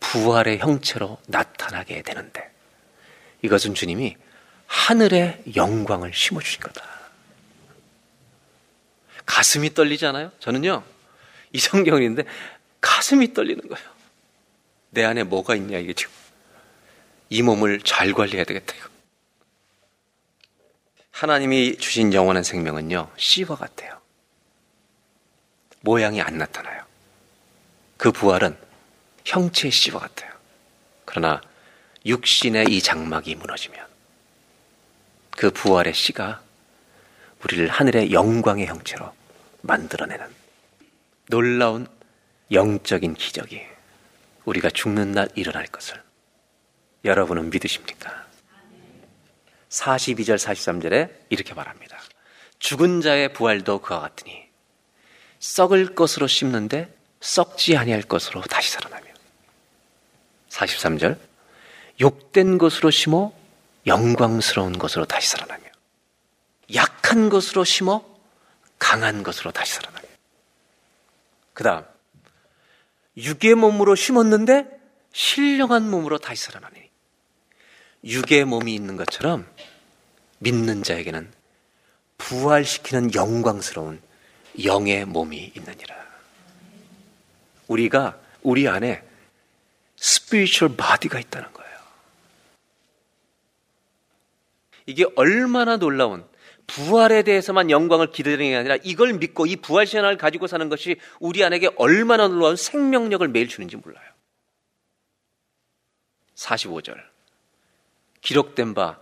부활의 0.00 0.58
형체로 0.58 1.18
나타나게 1.26 2.02
되는데 2.02 2.50
이것은 3.42 3.74
주님이 3.74 4.16
하늘의 4.66 5.44
영광을 5.54 6.12
심어 6.12 6.40
주신 6.40 6.60
거다. 6.60 6.84
가슴이 9.24 9.74
떨리잖아요. 9.74 10.32
저는요 10.38 10.82
이 11.52 11.58
성경을 11.58 12.02
읽는데 12.02 12.28
가슴이 12.80 13.32
떨리는 13.32 13.68
거예요. 13.68 13.95
내 14.96 15.04
안에 15.04 15.24
뭐가 15.24 15.54
있냐 15.56 15.76
이게 15.76 15.92
지금 15.92 16.10
이 17.28 17.42
몸을 17.42 17.82
잘 17.82 18.14
관리해야 18.14 18.44
되겠다 18.44 18.74
이거. 18.74 18.88
하나님이 21.10 21.76
주신 21.76 22.14
영원한 22.14 22.42
생명은요 22.42 23.10
씨와 23.18 23.56
같아요. 23.56 24.00
모양이 25.82 26.22
안 26.22 26.38
나타나요. 26.38 26.82
그 27.98 28.10
부활은 28.10 28.56
형체의 29.26 29.70
씨와 29.70 30.00
같아요. 30.00 30.32
그러나 31.04 31.42
육신의 32.06 32.68
이 32.70 32.80
장막이 32.80 33.34
무너지면 33.34 33.86
그 35.32 35.50
부활의 35.50 35.92
씨가 35.92 36.40
우리를 37.44 37.68
하늘의 37.68 38.12
영광의 38.12 38.66
형체로 38.66 39.12
만들어내는 39.60 40.26
놀라운 41.26 41.86
영적인 42.50 43.12
기적이 43.12 43.75
우리가 44.46 44.70
죽는 44.70 45.12
날 45.12 45.28
일어날 45.34 45.66
것을 45.66 46.02
여러분은 47.04 47.50
믿으십니까? 47.50 48.26
42절 49.68 50.36
43절에 50.36 51.12
이렇게 51.28 51.52
말합니다. 51.54 51.98
죽은 52.58 53.00
자의 53.00 53.32
부활도 53.32 53.80
그와 53.80 54.00
같으니 54.00 54.46
썩을 55.38 55.94
것으로 55.94 56.26
심는데 56.26 56.94
썩지 57.20 57.76
아니할 57.76 58.02
것으로 58.02 58.40
다시 58.42 58.72
살아나며 58.72 59.04
43절 60.48 61.18
욕된 62.00 62.58
것으로 62.58 62.90
심어 62.90 63.32
영광스러운 63.86 64.78
것으로 64.78 65.04
다시 65.04 65.28
살아나며 65.28 65.64
약한 66.74 67.28
것으로 67.28 67.64
심어 67.64 68.04
강한 68.78 69.22
것으로 69.22 69.50
다시 69.50 69.74
살아나며 69.74 70.06
그 71.52 71.62
다음 71.62 71.84
육의 73.16 73.54
몸으로 73.54 73.94
심었는데 73.94 74.66
신령한 75.12 75.88
몸으로 75.90 76.18
다시 76.18 76.44
살아나니 76.44 76.90
육의 78.04 78.44
몸이 78.44 78.74
있는 78.74 78.96
것처럼 78.96 79.46
믿는 80.38 80.82
자에게는 80.82 81.32
부활시키는 82.18 83.14
영광스러운 83.14 84.00
영의 84.64 85.04
몸이 85.04 85.52
있느니라. 85.56 85.96
우리가 87.68 88.18
우리 88.42 88.68
안에 88.68 89.02
spiritual 89.96 90.76
body가 90.76 91.18
있다는 91.18 91.52
거예요. 91.52 91.78
이게 94.86 95.04
얼마나 95.16 95.76
놀라운 95.76 96.26
부활에 96.66 97.22
대해서만 97.22 97.70
영광을 97.70 98.10
기다리는 98.10 98.44
게 98.50 98.56
아니라 98.56 98.76
이걸 98.82 99.12
믿고 99.14 99.46
이 99.46 99.56
부활 99.56 99.86
신앙을 99.86 100.16
가지고 100.16 100.46
사는 100.46 100.68
것이 100.68 100.96
우리 101.20 101.44
안에게 101.44 101.70
얼마나 101.76 102.28
놀라운 102.28 102.56
생명력을 102.56 103.26
매일 103.28 103.48
주는지 103.48 103.76
몰라요. 103.76 104.04
45절. 106.34 106.96
기록된 108.20 108.74
바 108.74 108.98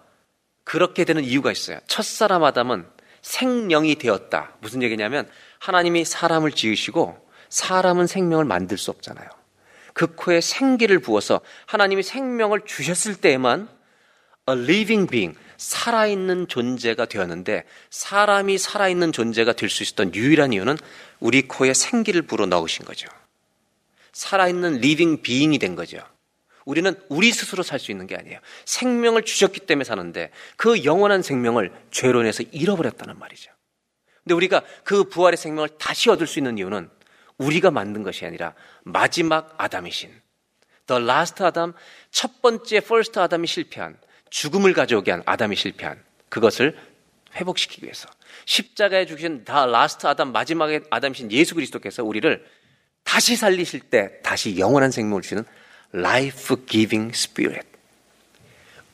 그렇게 0.65 1.05
되는 1.05 1.25
이유가 1.25 1.53
있어요. 1.53 1.79
첫사람 1.87 2.45
아담은 2.45 2.87
생명이 3.23 3.97
되었다. 3.97 4.55
무슨 4.61 4.83
얘기냐면 4.83 5.29
하나님이 5.59 6.05
사람을 6.05 6.53
지으시고 6.53 7.19
사람은 7.49 8.07
생명을 8.07 8.45
만들 8.45 8.77
수 8.77 8.91
없잖아요. 8.91 9.29
그 9.95 10.15
코에 10.15 10.41
생기를 10.41 10.99
부어서 10.99 11.41
하나님이 11.67 12.03
생명을 12.03 12.63
주셨을 12.67 13.17
때에만 13.17 13.69
a 14.49 14.55
living 14.55 15.11
being, 15.11 15.39
살아있는 15.57 16.49
존재가 16.49 17.07
되었는데 17.07 17.65
사람이 17.91 18.59
살아있는 18.59 19.13
존재가 19.13 19.53
될 19.55 19.71
수 19.71 19.83
있었던 19.83 20.15
유일한 20.15 20.53
이유는 20.53 20.77
우리 21.21 21.43
코에 21.43 21.73
생기를 21.75 22.23
불어 22.23 22.47
넣으신 22.47 22.85
거죠. 22.85 23.09
살아있는 24.13 24.77
living 24.77 25.23
being이 25.23 25.59
된 25.59 25.75
거죠. 25.75 25.99
우리는 26.65 26.99
우리 27.09 27.33
스스로 27.33 27.63
살 27.63 27.79
수 27.79 27.91
있는 27.91 28.07
게 28.07 28.17
아니에요. 28.17 28.39
생명을 28.65 29.23
주셨기 29.23 29.61
때문에 29.61 29.85
사는데 29.85 30.31
그 30.57 30.85
영원한 30.85 31.23
생명을 31.23 31.73
죄로 31.91 32.21
인해서 32.21 32.43
잃어버렸다는 32.53 33.19
말이죠. 33.19 33.51
근데 34.23 34.35
우리가 34.35 34.63
그 34.85 35.05
부활의 35.05 35.37
생명을 35.37 35.71
다시 35.79 36.09
얻을 36.09 36.27
수 36.27 36.39
있는 36.39 36.57
이유는 36.59 36.89
우리가 37.37 37.71
만든 37.71 38.03
것이 38.03 38.25
아니라 38.25 38.55
마지막 38.83 39.55
아담이신 39.59 40.11
The 40.87 41.03
Last 41.03 41.43
Adam 41.43 41.73
첫 42.11 42.41
번째 42.41 42.77
First 42.79 43.19
아담이 43.19 43.47
실패한 43.47 43.99
죽음을 44.31 44.73
가져오게 44.73 45.11
한 45.11 45.23
아담이 45.27 45.57
실패한 45.57 46.03
그것을 46.29 46.77
회복시키기 47.37 47.85
위해서 47.85 48.09
십자가에 48.47 49.07
죽으신 49.07 49.45
the 49.45 49.67
last 49.67 50.07
Adam 50.07 50.33
마지막에 50.33 50.81
아담이신 50.91 51.33
예수 51.33 51.55
그리스도께서 51.55 52.05
우리를 52.05 52.45
다시 53.05 53.37
살리실 53.37 53.81
때 53.81 54.21
다시 54.23 54.59
영원한 54.59 54.91
생명을 54.91 55.23
주시는 55.23 55.45
life 55.95 56.57
giving 56.67 57.11
spirit. 57.15 57.67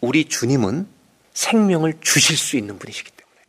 우리 0.00 0.24
주님은 0.26 0.88
생명을 1.32 1.94
주실 2.00 2.36
수 2.36 2.56
있는 2.56 2.78
분이시기 2.78 3.10
때문에 3.10 3.40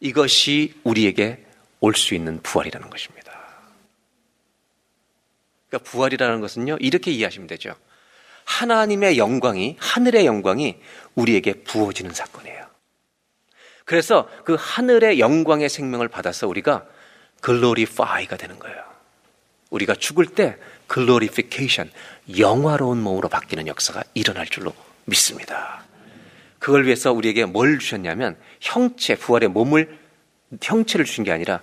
이것이 0.00 0.74
우리에게 0.84 1.44
올 1.80 1.94
수 1.94 2.14
있는 2.14 2.40
부활이라는 2.42 2.90
것입니다. 2.90 3.38
그러니까 5.68 5.90
부활이라는 5.90 6.40
것은요, 6.40 6.78
이렇게 6.80 7.10
이해하시면 7.12 7.46
되죠. 7.46 7.74
하나님의 8.48 9.18
영광이, 9.18 9.76
하늘의 9.78 10.24
영광이 10.24 10.78
우리에게 11.14 11.52
부어지는 11.64 12.12
사건이에요. 12.12 12.66
그래서 13.84 14.28
그 14.44 14.56
하늘의 14.58 15.20
영광의 15.20 15.68
생명을 15.68 16.08
받아서 16.08 16.48
우리가 16.48 16.86
glorify가 17.40 18.36
되는 18.36 18.58
거예요. 18.58 18.82
우리가 19.70 19.94
죽을 19.94 20.26
때 20.26 20.56
glorification, 20.86 21.90
영화로운 22.38 23.02
몸으로 23.02 23.28
바뀌는 23.28 23.66
역사가 23.66 24.02
일어날 24.14 24.46
줄로 24.46 24.72
믿습니다. 25.04 25.84
그걸 26.58 26.86
위해서 26.86 27.12
우리에게 27.12 27.44
뭘 27.44 27.78
주셨냐면 27.78 28.36
형체, 28.60 29.14
부활의 29.14 29.50
몸을 29.50 29.98
형체를 30.62 31.04
주신 31.04 31.22
게 31.24 31.32
아니라 31.32 31.60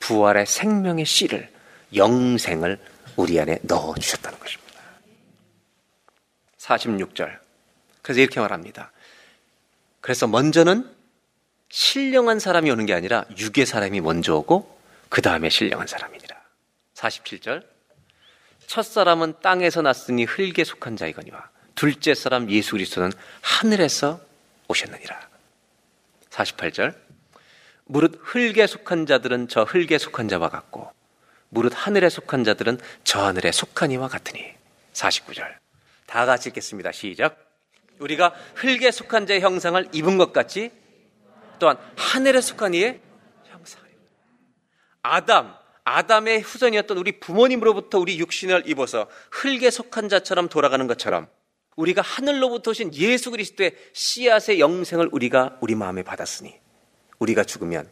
부활의 0.00 0.46
생명의 0.46 1.06
씨를 1.06 1.48
영생을 1.94 2.78
우리 3.16 3.40
안에 3.40 3.60
넣어 3.62 3.94
주셨다는 3.94 4.38
것입니다. 4.40 4.63
46절. 6.64 7.38
그래서 8.02 8.20
이렇게 8.20 8.40
말합니다. 8.40 8.92
그래서 10.00 10.26
먼저는 10.26 10.90
신령한 11.70 12.38
사람이 12.38 12.70
오는 12.70 12.86
게 12.86 12.94
아니라 12.94 13.24
육의 13.36 13.66
사람이 13.66 14.00
먼저 14.00 14.36
오고 14.36 14.78
그 15.08 15.22
다음에 15.22 15.48
신령한 15.50 15.86
사람이니라. 15.86 16.36
47절. 16.94 17.64
첫 18.66 18.82
사람은 18.82 19.34
땅에서 19.42 19.82
났으니 19.82 20.24
흙에 20.24 20.64
속한 20.64 20.96
자이거니와 20.96 21.50
둘째 21.74 22.14
사람 22.14 22.50
예수 22.50 22.72
그리스도는 22.72 23.12
하늘에서 23.42 24.20
오셨느니라. 24.68 25.28
48절. 26.30 26.94
무릇 27.86 28.18
흙에 28.22 28.66
속한 28.66 29.06
자들은 29.06 29.48
저 29.48 29.64
흙에 29.64 29.98
속한 29.98 30.28
자와 30.28 30.48
같고 30.48 30.90
무릇 31.50 31.72
하늘에 31.74 32.08
속한 32.08 32.44
자들은 32.44 32.78
저 33.04 33.22
하늘에 33.24 33.52
속한 33.52 33.90
이와 33.90 34.08
같으니. 34.08 34.54
49절. 34.94 35.63
다 36.06 36.26
같이 36.26 36.48
읽겠습니다. 36.50 36.92
시작. 36.92 37.38
우리가 37.98 38.34
흙에 38.56 38.90
속한 38.90 39.26
자의 39.26 39.40
형상을 39.40 39.88
입은 39.92 40.18
것 40.18 40.32
같이 40.32 40.70
또한 41.58 41.78
하늘에 41.96 42.40
속한 42.40 42.74
이의 42.74 43.00
형상을 43.44 43.88
아담, 45.02 45.54
아담의 45.84 46.40
후손이었던 46.40 46.98
우리 46.98 47.20
부모님으로부터 47.20 47.98
우리 47.98 48.18
육신을 48.18 48.64
입어서 48.66 49.08
흙에 49.30 49.70
속한 49.70 50.08
자처럼 50.08 50.48
돌아가는 50.48 50.86
것처럼 50.86 51.28
우리가 51.76 52.02
하늘로부터 52.02 52.70
오신 52.70 52.94
예수 52.94 53.30
그리스도의 53.30 53.76
씨앗의 53.92 54.60
영생을 54.60 55.08
우리가 55.12 55.58
우리 55.60 55.74
마음에 55.74 56.02
받았으니 56.02 56.54
우리가 57.18 57.44
죽으면 57.44 57.88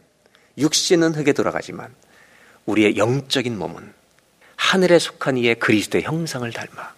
육신은 0.57 1.15
흙에 1.15 1.33
돌아가지만 1.33 1.93
우리의 2.65 2.97
영적인 2.97 3.57
몸은 3.57 3.93
하늘에 4.55 4.99
속한 4.99 5.37
이의 5.37 5.55
그리스도의 5.55 6.03
형상을 6.03 6.49
닮아 6.51 6.93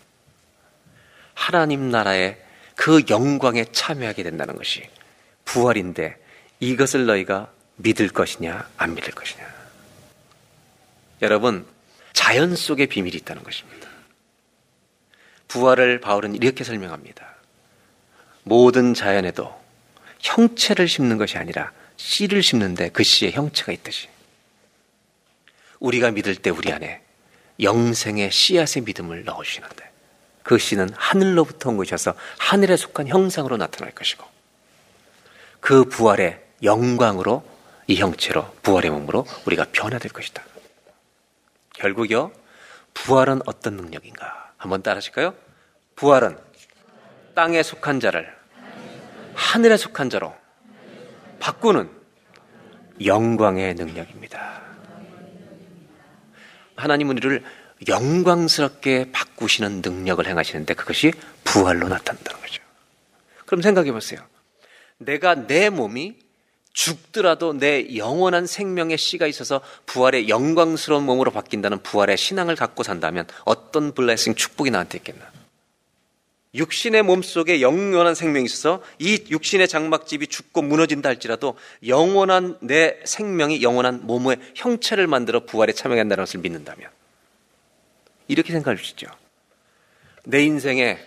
하나님 1.36 1.92
나라의 1.92 2.42
그 2.76 3.04
영광에 3.10 3.66
참여하게 3.72 4.24
된다는 4.24 4.56
것이 4.56 4.90
부활인데 5.46 6.18
이것을 6.60 7.06
너희가 7.06 7.52
믿을 7.76 8.10
것이냐 8.10 8.68
안 8.78 8.96
믿을 8.96 9.14
것이냐 9.14 9.46
여러분 11.22 11.66
자연 12.14 12.56
속에 12.56 12.86
비밀이 12.86 13.18
있다는 13.18 13.44
것입니다. 13.44 13.88
부활을 15.48 16.00
바울은 16.00 16.34
이렇게 16.36 16.64
설명합니다. 16.64 17.36
모든 18.44 18.94
자연에도 18.94 19.54
형체를 20.20 20.88
심는 20.88 21.18
것이 21.18 21.38
아니라 21.38 21.72
씨를 21.98 22.42
심는데 22.42 22.90
그 22.90 23.04
씨의 23.04 23.34
형체가 23.34 23.72
있듯이 23.74 24.08
우리가 25.80 26.12
믿을 26.12 26.36
때 26.36 26.50
우리 26.50 26.72
안에 26.72 27.02
영생의 27.62 28.32
씨앗의 28.32 28.84
믿음을 28.84 29.24
넣어주시는데 29.24 29.92
그 30.46 30.60
씨는 30.60 30.90
하늘로부터 30.94 31.72
온 31.72 31.78
것이어서 31.78 32.14
하늘에 32.38 32.78
속한 32.78 33.08
형상으로 33.08 33.58
나타날 33.58 33.94
것이고 33.96 34.24
그 35.60 35.86
부활의 35.86 36.40
영광으로 36.62 37.44
이 37.88 37.96
형체로 37.96 38.48
부활의 38.62 38.92
몸으로 38.92 39.26
우리가 39.46 39.66
변화될 39.72 40.12
것이다. 40.12 40.44
결국요 41.74 42.32
부활은 42.94 43.42
어떤 43.48 43.76
능력인가 43.76 44.54
한번 44.58 44.84
따라하실까요? 44.84 45.34
부활은 45.96 46.38
땅에 47.34 47.64
속한 47.64 48.00
자를 48.00 48.32
하늘에 49.34 49.78
속한 49.78 50.12
자로 50.12 50.36
바꾸는 51.40 51.90
영광의 53.04 53.74
능력입니다. 53.74 54.62
하나님은 56.76 57.18
우리를 57.18 57.44
영광스럽게 57.88 59.12
바꾸시는 59.12 59.82
능력을 59.84 60.26
행하시는데 60.28 60.74
그것이 60.74 61.14
부활로 61.44 61.88
나타난다는 61.88 62.42
거죠. 62.42 62.62
그럼 63.46 63.62
생각해 63.62 63.92
보세요. 63.92 64.20
내가 64.98 65.48
내 65.48 65.70
몸이 65.70 66.16
죽더라도 66.74 67.54
내 67.54 67.96
영원한 67.96 68.46
생명의 68.46 68.98
씨가 68.98 69.28
있어서 69.28 69.62
부활의 69.86 70.28
영광스러운 70.28 71.06
몸으로 71.06 71.32
바뀐다는 71.32 71.82
부활의 71.84 72.18
신앙을 72.18 72.56
갖고 72.56 72.84
산다면 72.84 73.28
어떤 73.46 73.94
블레싱 73.94 74.36
축복이 74.36 74.72
나한테 74.72 74.98
있겠나? 74.98 75.26
육신의 76.54 77.04
몸 77.04 77.22
속에 77.22 77.62
영원한 77.62 78.16
생명이 78.16 78.46
있어서 78.46 78.82
이 79.00 79.24
육신의 79.30 79.68
장막집이 79.68 80.28
죽고 80.28 80.62
무너진다 80.62 81.10
할지라도 81.10 81.58
영원한 81.86 82.58
내 82.62 83.00
생명이 83.04 83.62
영원한 83.62 84.06
몸의 84.06 84.38
형체를 84.56 85.08
만들어 85.08 85.46
부활에 85.46 85.74
참여한다는 85.74 86.22
것을 86.24 86.40
믿는다면 86.42 86.90
이렇게 88.28 88.54
생각해 88.54 88.78
주시죠. 88.78 89.08
내 90.24 90.44
인생에 90.44 91.00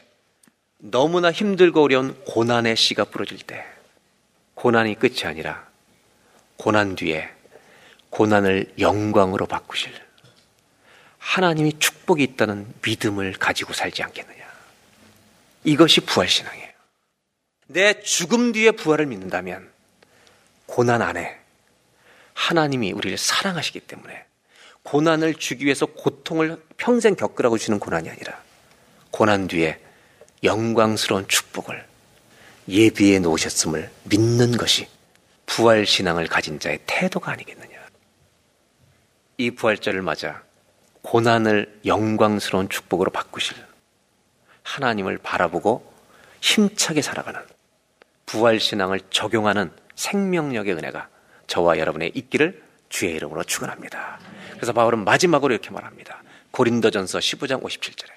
너무나 0.78 1.32
힘들고 1.32 1.82
어려운 1.82 2.22
고난의 2.24 2.76
씨가 2.76 3.04
부러질 3.04 3.38
때 3.38 3.64
고난이 4.54 4.94
끝이 4.96 5.24
아니라 5.24 5.68
고난 6.56 6.94
뒤에 6.94 7.30
고난을 8.10 8.74
영광으로 8.78 9.46
바꾸실 9.46 9.92
하나님이 11.18 11.78
축복이 11.78 12.22
있다는 12.22 12.72
믿음을 12.82 13.32
가지고 13.34 13.72
살지 13.74 14.02
않겠느냐. 14.02 14.48
이것이 15.64 16.00
부활신앙이에요. 16.00 16.68
내 17.66 18.00
죽음 18.00 18.52
뒤에 18.52 18.70
부활을 18.70 19.06
믿는다면 19.06 19.70
고난 20.66 21.02
안에 21.02 21.38
하나님이 22.32 22.92
우리를 22.92 23.18
사랑하시기 23.18 23.80
때문에 23.80 24.24
고난을 24.88 25.34
주기 25.34 25.66
위해서 25.66 25.84
고통을 25.84 26.62
평생 26.78 27.14
겪으라고 27.14 27.58
주는 27.58 27.78
고난이 27.78 28.08
아니라 28.08 28.42
고난 29.10 29.46
뒤에 29.46 29.78
영광스러운 30.42 31.28
축복을 31.28 31.86
예비해 32.68 33.18
놓으셨음을 33.18 33.90
믿는 34.04 34.56
것이 34.56 34.88
부활 35.44 35.84
신앙을 35.84 36.26
가진 36.26 36.58
자의 36.58 36.78
태도가 36.86 37.32
아니겠느냐. 37.32 37.76
이 39.36 39.50
부활절을 39.50 40.00
맞아 40.00 40.42
고난을 41.02 41.80
영광스러운 41.84 42.70
축복으로 42.70 43.10
바꾸실 43.10 43.58
하나님을 44.62 45.18
바라보고 45.18 45.92
힘차게 46.40 47.02
살아가는 47.02 47.38
부활 48.24 48.58
신앙을 48.58 49.00
적용하는 49.10 49.70
생명력의 49.96 50.72
은혜가 50.72 51.08
저와 51.46 51.76
여러분의 51.76 52.12
있기를 52.14 52.62
주의 52.88 53.12
이름으로 53.12 53.44
축원합니다. 53.44 54.18
그래서 54.58 54.72
바울은 54.72 55.04
마지막으로 55.04 55.54
이렇게 55.54 55.70
말합니다. 55.70 56.22
고린도전서 56.50 57.18
15장 57.18 57.62
57절에 57.62 58.10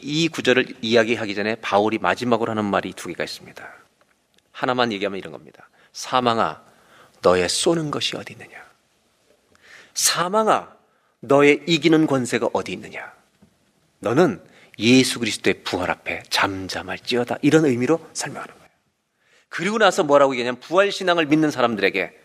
이 0.00 0.28
구절을 0.28 0.76
이야기하기 0.80 1.34
전에 1.34 1.56
바울이 1.56 1.98
마지막으로 1.98 2.50
하는 2.50 2.64
말이 2.64 2.92
두 2.92 3.08
개가 3.08 3.24
있습니다. 3.24 3.68
하나만 4.52 4.92
얘기하면 4.92 5.18
이런 5.18 5.32
겁니다. 5.32 5.68
사망아, 5.92 6.62
너의 7.22 7.48
쏘는 7.48 7.90
것이 7.90 8.16
어디 8.16 8.32
있느냐? 8.32 8.56
사망아, 9.94 10.72
너의 11.20 11.62
이기는 11.66 12.06
권세가 12.06 12.50
어디 12.52 12.72
있느냐? 12.72 13.12
너는 14.00 14.42
예수 14.78 15.18
그리스도의 15.18 15.62
부활 15.64 15.90
앞에 15.90 16.22
잠잠할지어다. 16.30 17.38
이런 17.42 17.64
의미로 17.64 18.08
설명하는 18.12 18.54
거예요. 18.54 18.68
그리고 19.48 19.78
나서 19.78 20.04
뭐라고 20.04 20.34
얘기하냐면 20.34 20.60
부활 20.60 20.92
신앙을 20.92 21.26
믿는 21.26 21.50
사람들에게 21.50 22.16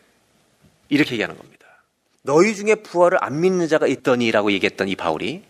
이렇게 0.90 1.12
얘기하는 1.14 1.36
겁니다. 1.38 1.63
너희 2.24 2.56
중에 2.56 2.76
부활을 2.76 3.18
안 3.22 3.42
믿는 3.42 3.68
자가 3.68 3.86
있더니라고 3.86 4.52
얘기했던 4.54 4.88
이 4.88 4.96
바울이 4.96 5.44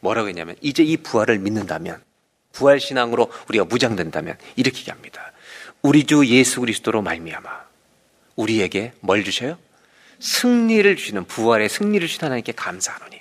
뭐라고 0.00 0.28
했냐면 0.28 0.56
이제 0.60 0.82
이 0.82 0.96
부활을 0.96 1.38
믿는다면 1.38 2.02
부활 2.52 2.80
신앙으로 2.80 3.30
우리가 3.48 3.64
무장된다면 3.64 4.36
이렇게 4.56 4.80
얘기합니다. 4.80 5.32
우리 5.80 6.04
주 6.04 6.26
예수 6.26 6.60
그리스도로 6.60 7.02
말미암아 7.02 7.48
우리에게 8.36 8.92
뭘 9.00 9.24
주셔요? 9.24 9.58
승리를 10.18 10.96
주시는 10.96 11.24
부활의 11.24 11.68
승리를 11.68 12.06
주신 12.06 12.24
하나님께 12.24 12.52
감사하노니 12.52 13.20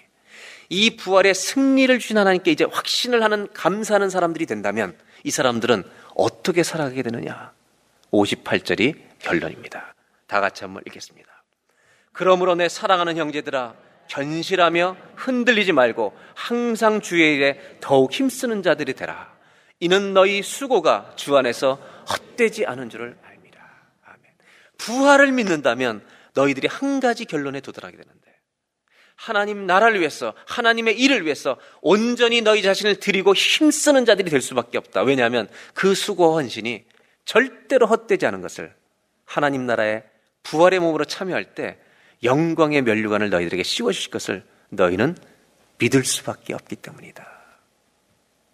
이 0.69 0.95
부활의 0.97 1.35
승리를 1.35 1.99
주신 1.99 2.17
하나님께 2.17 2.51
이제 2.51 2.63
확신을 2.63 3.23
하는 3.23 3.47
감사하는 3.53 4.09
사람들이 4.09 4.45
된다면 4.45 4.97
이 5.23 5.29
사람들은 5.29 5.83
어떻게 6.15 6.63
살아가게 6.63 7.03
되느냐? 7.03 7.51
58절이 8.11 8.95
결론입니다. 9.19 9.93
다 10.27 10.39
같이 10.41 10.63
한번 10.63 10.83
읽겠습니다. 10.87 11.30
그러므로 12.13 12.55
내 12.55 12.69
사랑하는 12.69 13.17
형제들아 13.17 13.75
견실하며 14.07 14.97
흔들리지 15.15 15.71
말고 15.71 16.17
항상 16.35 17.01
주의 17.01 17.35
일에 17.35 17.77
더욱 17.79 18.11
힘쓰는 18.11 18.61
자들이 18.61 18.93
되라. 18.93 19.31
이는 19.79 20.13
너희 20.13 20.43
수고가 20.43 21.13
주 21.15 21.37
안에서 21.37 21.75
헛되지 22.09 22.65
않은 22.65 22.89
줄을 22.89 23.17
압니다. 23.23 23.61
아멘. 24.03 24.21
부활을 24.77 25.31
믿는다면 25.31 26.05
너희들이 26.33 26.67
한 26.67 26.99
가지 26.99 27.25
결론에 27.25 27.61
도달하게 27.61 27.97
되는데 27.97 28.21
하나님 29.15 29.65
나라를 29.65 29.99
위해서 29.99 30.33
하나님의 30.47 30.99
일을 30.99 31.25
위해서 31.25 31.57
온전히 31.81 32.41
너희 32.41 32.61
자신을 32.61 32.95
드리고 32.95 33.33
힘쓰는 33.33 34.03
자들이 34.03 34.29
될 34.29 34.41
수밖에 34.41 34.77
없다. 34.77 35.03
왜냐하면 35.03 35.47
그 35.73 35.93
수고와 35.95 36.35
헌신이 36.35 36.85
절대로 37.23 37.85
헛되지 37.85 38.25
않은 38.25 38.41
것을 38.41 38.73
하나님 39.25 39.65
나라의 39.65 40.03
부활의 40.43 40.79
몸으로 40.79 41.05
참여할 41.05 41.53
때 41.55 41.77
영광의 42.23 42.83
면류관을 42.83 43.29
너희들에게 43.29 43.63
씌워주실 43.63 44.11
것을 44.11 44.43
너희는 44.69 45.17
믿을 45.79 46.05
수밖에 46.05 46.53
없기 46.53 46.75
때문이다. 46.77 47.27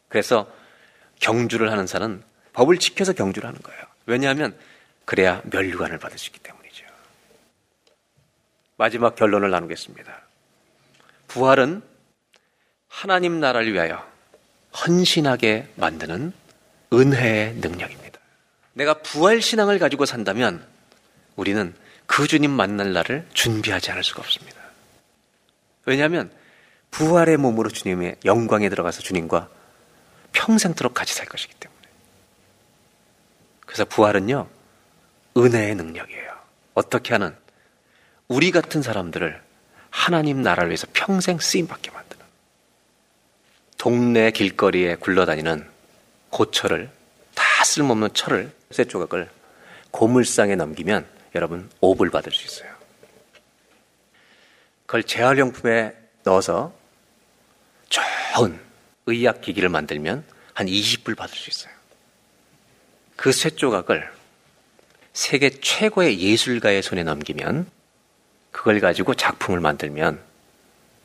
그래서 0.08 0.50
경주를 1.20 1.72
하는 1.72 1.86
자는 1.86 2.24
법을 2.54 2.78
지켜서 2.78 3.14
경주를 3.14 3.48
하는 3.48 3.62
거예요. 3.62 3.82
왜냐하면 4.06 4.58
그래야 5.06 5.42
면류관을 5.46 5.98
받을 5.98 6.18
수 6.18 6.28
있기 6.28 6.40
때문이죠. 6.40 6.86
마지막 8.78 9.16
결론을 9.16 9.50
나누겠습니다. 9.52 10.22
부활은 11.28 11.82
하나님 12.88 13.40
나라를 13.40 13.74
위하여 13.74 14.06
헌신하게 14.86 15.68
만드는 15.76 16.34
은혜의 16.94 17.56
능력입니다. 17.56 18.20
내가 18.74 18.94
부활 19.02 19.42
신앙을 19.42 19.80
가지고 19.80 20.06
산다면 20.06 20.66
우리는 21.36 21.74
그 22.08 22.28
주님 22.28 22.50
만날 22.52 22.94
날을 22.94 23.28
준비하지 23.34 23.92
않을 23.92 24.04
수가 24.04 24.22
없습니다. 24.22 24.58
왜냐하면 25.86 26.32
부활의 26.92 27.38
몸으로 27.38 27.70
주님의 27.70 28.18
영광에 28.26 28.70
들어가서 28.70 29.02
주님과 29.02 29.50
평생토록 30.32 30.94
같이 30.94 31.14
살 31.14 31.28
것이기 31.28 31.54
때문에. 31.60 31.82
그래서 33.66 33.86
부활은요, 33.86 34.48
은혜의 35.36 35.76
능력이에요. 35.76 36.38
어떻게 36.74 37.14
하는? 37.14 37.36
우리 38.28 38.52
같은 38.52 38.82
사람들을 38.82 39.42
하나님 39.90 40.42
나라를 40.42 40.70
위해서 40.70 40.88
평생 40.94 41.38
쓰임받게 41.40 41.92
만드는. 41.92 42.26
동네 43.78 44.32
길거리에 44.32 44.96
굴러다니는 44.96 45.70
고철을, 46.30 46.90
다 47.36 47.64
쓸모없는 47.64 48.14
철을, 48.14 48.52
쇠 48.72 48.86
조각을 48.86 49.30
고물상에 49.92 50.56
넘기면 50.56 51.17
여러분 51.38 51.70
옵을 51.80 52.10
받을 52.10 52.32
수 52.34 52.46
있어요. 52.46 52.76
그걸 54.86 55.04
재활용품에 55.04 55.96
넣어서 56.24 56.74
좋은 57.90 58.60
의약기기를 59.06 59.70
만들면 59.70 60.26
한 60.54 60.68
20불 60.68 61.16
받을 61.16 61.36
수 61.38 61.50
있어요. 61.50 61.74
그 63.16 63.32
쇠조각을 63.32 64.12
세계 65.14 65.50
최고의 65.50 66.20
예술가의 66.20 66.82
손에 66.84 67.04
넘기면 67.04 67.70
그걸 68.52 68.80
가지고 68.80 69.14
작품을 69.14 69.60
만들면 69.60 70.22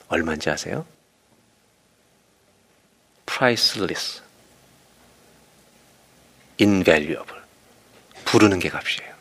얼마인지 0.08 0.50
아세요? 0.50 0.86
priceless, 3.26 4.22
invaluable. 6.60 7.42
부르는 8.24 8.58
게 8.58 8.68
값이에요. 8.68 9.11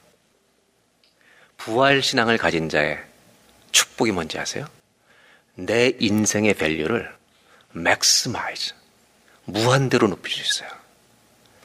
부활 1.63 2.01
신앙을 2.01 2.39
가진 2.39 2.69
자의 2.69 2.97
축복이 3.71 4.11
뭔지 4.11 4.39
아세요? 4.39 4.65
내 5.53 5.95
인생의 5.99 6.55
밸류를 6.55 7.15
maximize, 7.75 8.75
무한대로 9.45 10.07
높일 10.07 10.33
수 10.33 10.41
있어요. 10.41 10.69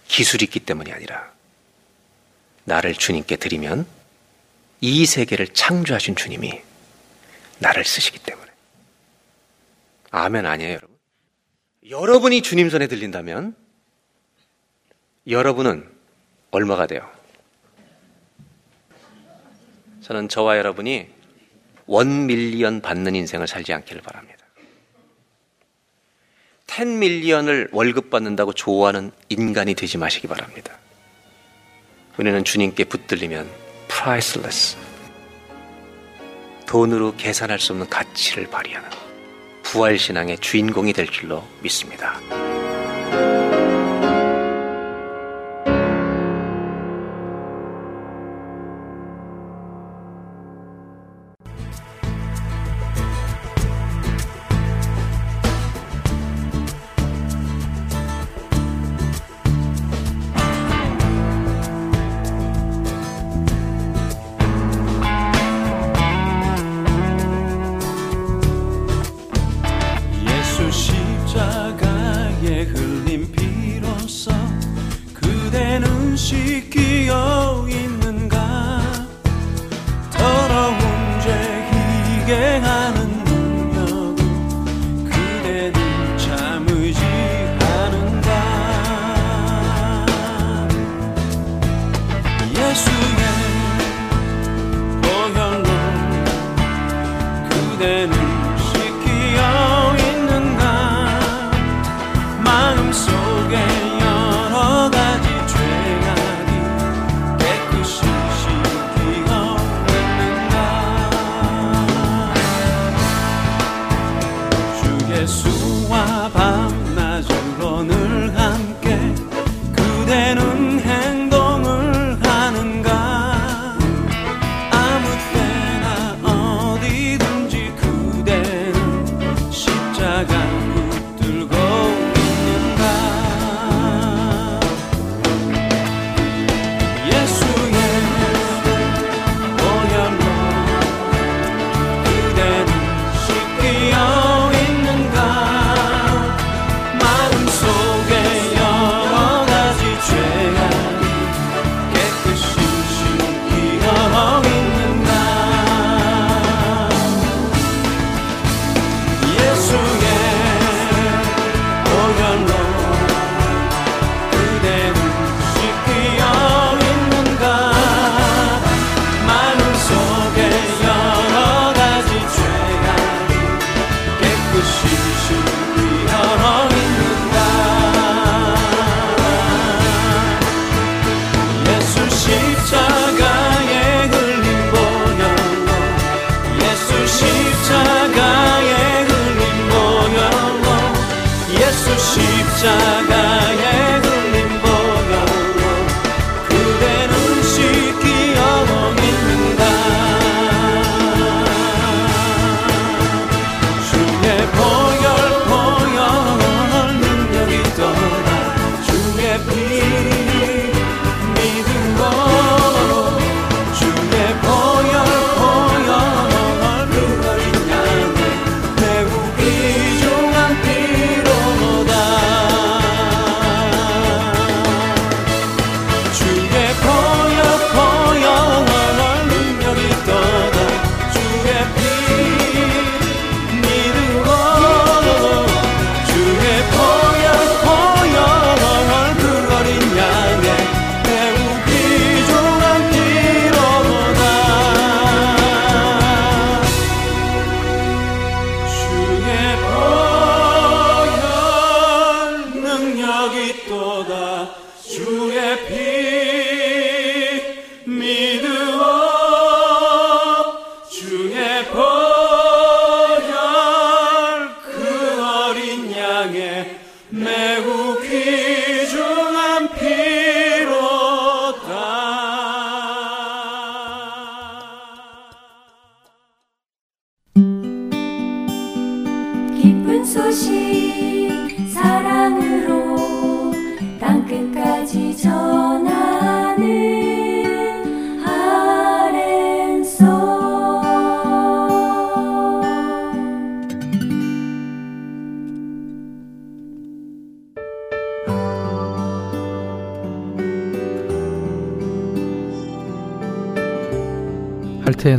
기술이 0.06 0.44
있기 0.44 0.60
때문이 0.60 0.92
아니라 0.92 1.32
나를 2.64 2.94
주님께 2.94 3.36
드리면 3.36 3.86
이 4.82 5.06
세계를 5.06 5.48
창조하신 5.48 6.14
주님이 6.14 6.60
나를 7.58 7.82
쓰시기 7.86 8.18
때문에. 8.18 8.52
아멘 10.10 10.44
아니에요, 10.44 10.74
여러분? 10.74 10.96
여러분이 11.88 12.42
주님 12.42 12.68
손에 12.68 12.86
들린다면 12.86 13.56
여러분은 15.26 15.90
얼마가 16.50 16.86
돼요? 16.86 17.15
저는 20.06 20.28
저와 20.28 20.56
여러분이 20.56 21.08
원 21.86 22.26
밀리언 22.26 22.80
받는 22.80 23.16
인생을 23.16 23.48
살지 23.48 23.72
않기를 23.72 24.02
바랍니다. 24.02 24.46
10 26.68 26.86
밀리언을 26.86 27.70
월급 27.72 28.08
받는다고 28.10 28.52
좋아하는 28.52 29.10
인간이 29.30 29.74
되지 29.74 29.98
마시기 29.98 30.28
바랍니다. 30.28 30.78
우리는 32.18 32.44
주님께 32.44 32.84
붙들리면 32.84 33.50
priceless 33.88 34.76
돈으로 36.66 37.16
계산할 37.16 37.58
수 37.58 37.72
없는 37.72 37.88
가치를 37.88 38.48
발휘하는 38.48 38.88
부활신앙의 39.64 40.38
주인공이 40.38 40.92
될 40.92 41.08
줄로 41.08 41.42
믿습니다. 41.62 42.20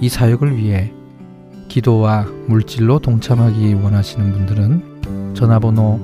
이 0.00 0.08
사역을 0.08 0.56
위해 0.56 0.92
기도와 1.68 2.24
물질로 2.46 3.00
동참하기 3.00 3.74
원하시는 3.74 4.32
분들은 4.32 5.34
전화번호 5.34 6.00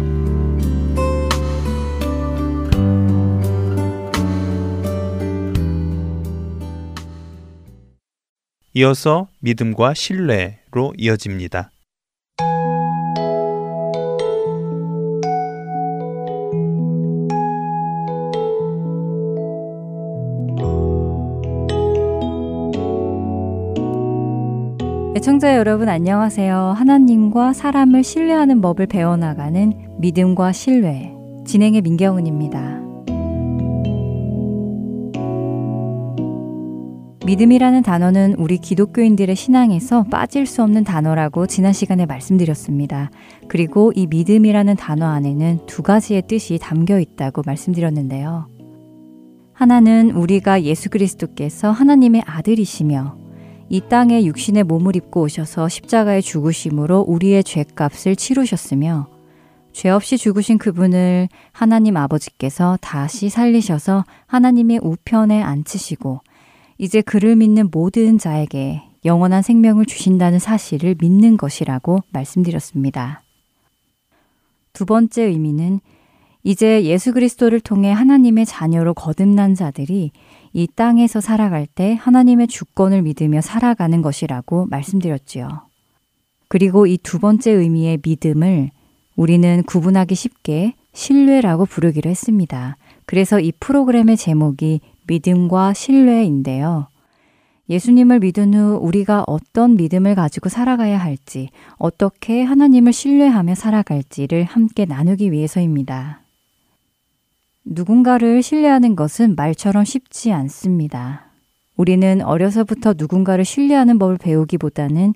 이어서 8.73 9.27
믿음과 9.39 9.93
신뢰로 9.95 10.93
이어집니다. 10.97 11.71
애청자 25.17 25.55
여러분 25.55 25.89
안녕하세요. 25.89 26.75
하나님과 26.77 27.53
사람을 27.53 28.03
신뢰하는 28.03 28.61
법을 28.61 28.85
배워나가는 28.85 29.73
믿음과 29.97 30.51
신뢰 30.51 31.11
진행의 31.43 31.81
민경은입니다. 31.81 32.79
믿음이라는 37.25 37.81
단어는 37.81 38.35
우리 38.37 38.59
기독교인들의 38.59 39.35
신앙에서 39.35 40.03
빠질 40.03 40.45
수 40.45 40.61
없는 40.61 40.83
단어라고 40.83 41.47
지난 41.47 41.73
시간에 41.73 42.05
말씀드렸습니다. 42.05 43.09
그리고 43.47 43.91
이 43.95 44.05
믿음이라는 44.05 44.75
단어 44.75 45.07
안에는 45.07 45.61
두 45.65 45.81
가지의 45.81 46.27
뜻이 46.27 46.59
담겨 46.61 46.99
있다고 46.99 47.41
말씀드렸는데요. 47.43 48.49
하나는 49.51 50.11
우리가 50.11 50.61
예수 50.61 50.91
그리스도께서 50.91 51.71
하나님의 51.71 52.21
아들이시며 52.23 53.26
이 53.69 53.81
땅에 53.81 54.23
육신의 54.23 54.63
몸을 54.63 54.95
입고 54.95 55.21
오셔서 55.23 55.67
십자가에 55.67 56.21
죽으심으로 56.21 57.01
우리의 57.07 57.43
죄값을 57.43 58.15
치르셨으며 58.15 59.07
죄 59.73 59.89
없이 59.89 60.17
죽으신 60.17 60.57
그분을 60.57 61.27
하나님 61.51 61.97
아버지께서 61.97 62.77
다시 62.81 63.29
살리셔서 63.29 64.05
하나님의 64.25 64.79
우편에 64.81 65.41
앉히시고 65.41 66.21
이제 66.77 67.01
그를 67.01 67.35
믿는 67.35 67.69
모든 67.71 68.17
자에게 68.17 68.83
영원한 69.05 69.41
생명을 69.41 69.85
주신다는 69.85 70.39
사실을 70.39 70.95
믿는 70.99 71.37
것이라고 71.37 72.03
말씀드렸습니다. 72.11 73.21
두 74.73 74.85
번째 74.85 75.23
의미는 75.23 75.79
이제 76.43 76.83
예수 76.85 77.13
그리스도를 77.13 77.59
통해 77.59 77.91
하나님의 77.91 78.45
자녀로 78.45 78.93
거듭난 78.93 79.53
자들이 79.53 80.11
이 80.57 80.65
땅에서 80.65 81.21
살아갈 81.21 81.67
때 81.67 81.93
하나님의 82.01 82.47
주권을 82.47 83.03
믿으며 83.03 83.41
살아가는 83.41 84.01
것이라고 84.01 84.65
말씀드렸지요. 84.65 85.47
그리고 86.47 86.87
이 86.87 86.97
두 86.97 87.19
번째 87.19 87.51
의미의 87.51 87.99
믿음을 88.03 88.71
우리는 89.15 89.63
구분하기 89.67 90.15
쉽게 90.15 90.73
신뢰라고 90.93 91.67
부르기로 91.67 92.09
했습니다. 92.09 92.75
그래서 93.05 93.39
이 93.39 93.51
프로그램의 93.59 94.17
제목이 94.17 94.81
믿음과 95.05 95.73
신뢰인데요. 95.73 96.87
예수님을 97.69 98.17
믿은 98.17 98.55
후 98.55 98.79
우리가 98.81 99.25
어떤 99.27 99.75
믿음을 99.77 100.15
가지고 100.15 100.49
살아가야 100.49 100.97
할지, 100.97 101.49
어떻게 101.77 102.41
하나님을 102.41 102.93
신뢰하며 102.93 103.53
살아갈지를 103.53 104.45
함께 104.45 104.85
나누기 104.85 105.31
위해서입니다. 105.31 106.21
누군가를 107.69 108.41
신뢰하는 108.41 108.95
것은 108.95 109.35
말처럼 109.35 109.83
쉽지 109.83 110.31
않습니다. 110.31 111.25
우리는 111.75 112.21
어려서부터 112.21 112.93
누군가를 112.97 113.43
신뢰하는 113.43 113.99
법을 113.99 114.17
배우기보다는 114.17 115.13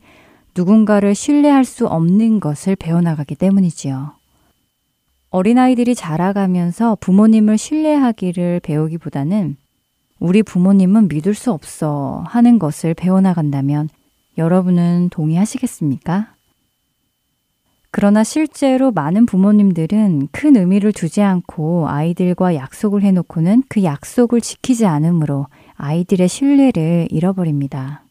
누군가를 0.56 1.16
신뢰할 1.16 1.64
수 1.64 1.88
없는 1.88 2.40
것을 2.40 2.76
배워나가기 2.76 3.36
때문이지요. 3.36 4.12
어린아이들이 5.30 5.96
자라가면서 5.96 6.98
부모님을 7.00 7.58
신뢰하기를 7.58 8.60
배우기보다는 8.60 9.56
우리 10.20 10.44
부모님은 10.44 11.08
믿을 11.08 11.34
수 11.34 11.52
없어 11.52 12.24
하는 12.28 12.60
것을 12.60 12.94
배워나간다면 12.94 13.88
여러분은 14.38 15.10
동의하시겠습니까? 15.10 16.34
그러나 17.94 18.24
실제로 18.24 18.92
많은 18.92 19.26
부모님들은 19.26 20.30
큰 20.32 20.56
의미를 20.56 20.94
두지 20.94 21.22
않고 21.22 21.90
아이들과 21.90 22.56
약속을 22.56 23.04
해놓고는 23.04 23.64
그 23.68 23.84
약속을 23.84 24.40
지키지 24.40 24.86
않으므로 24.86 25.48
아이들의 25.76 26.28
신뢰를 26.30 27.10
잃어버립니다. 27.12 28.04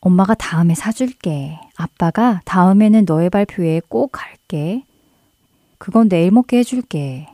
엄마가 0.00 0.34
다음에 0.34 0.74
사줄게. 0.74 1.60
아빠가 1.76 2.40
다음에는 2.44 3.04
너의 3.06 3.30
발표에 3.30 3.82
꼭 3.88 4.10
갈게. 4.12 4.84
그건 5.78 6.08
내일 6.08 6.32
먹게 6.32 6.58
해줄게. 6.58 7.28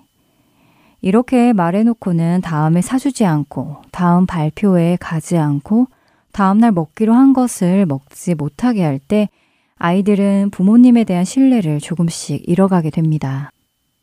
이렇게 1.00 1.52
말해놓고는 1.52 2.40
다음에 2.42 2.82
사주지 2.82 3.24
않고, 3.24 3.82
다음 3.92 4.26
발표에 4.26 4.96
가지 5.00 5.38
않고, 5.38 5.86
다음날 6.32 6.72
먹기로 6.72 7.14
한 7.14 7.32
것을 7.32 7.86
먹지 7.86 8.34
못하게 8.34 8.82
할때 8.82 9.28
아이들은 9.78 10.50
부모님에 10.50 11.04
대한 11.04 11.24
신뢰를 11.24 11.80
조금씩 11.80 12.48
잃어가게 12.48 12.90
됩니다. 12.90 13.50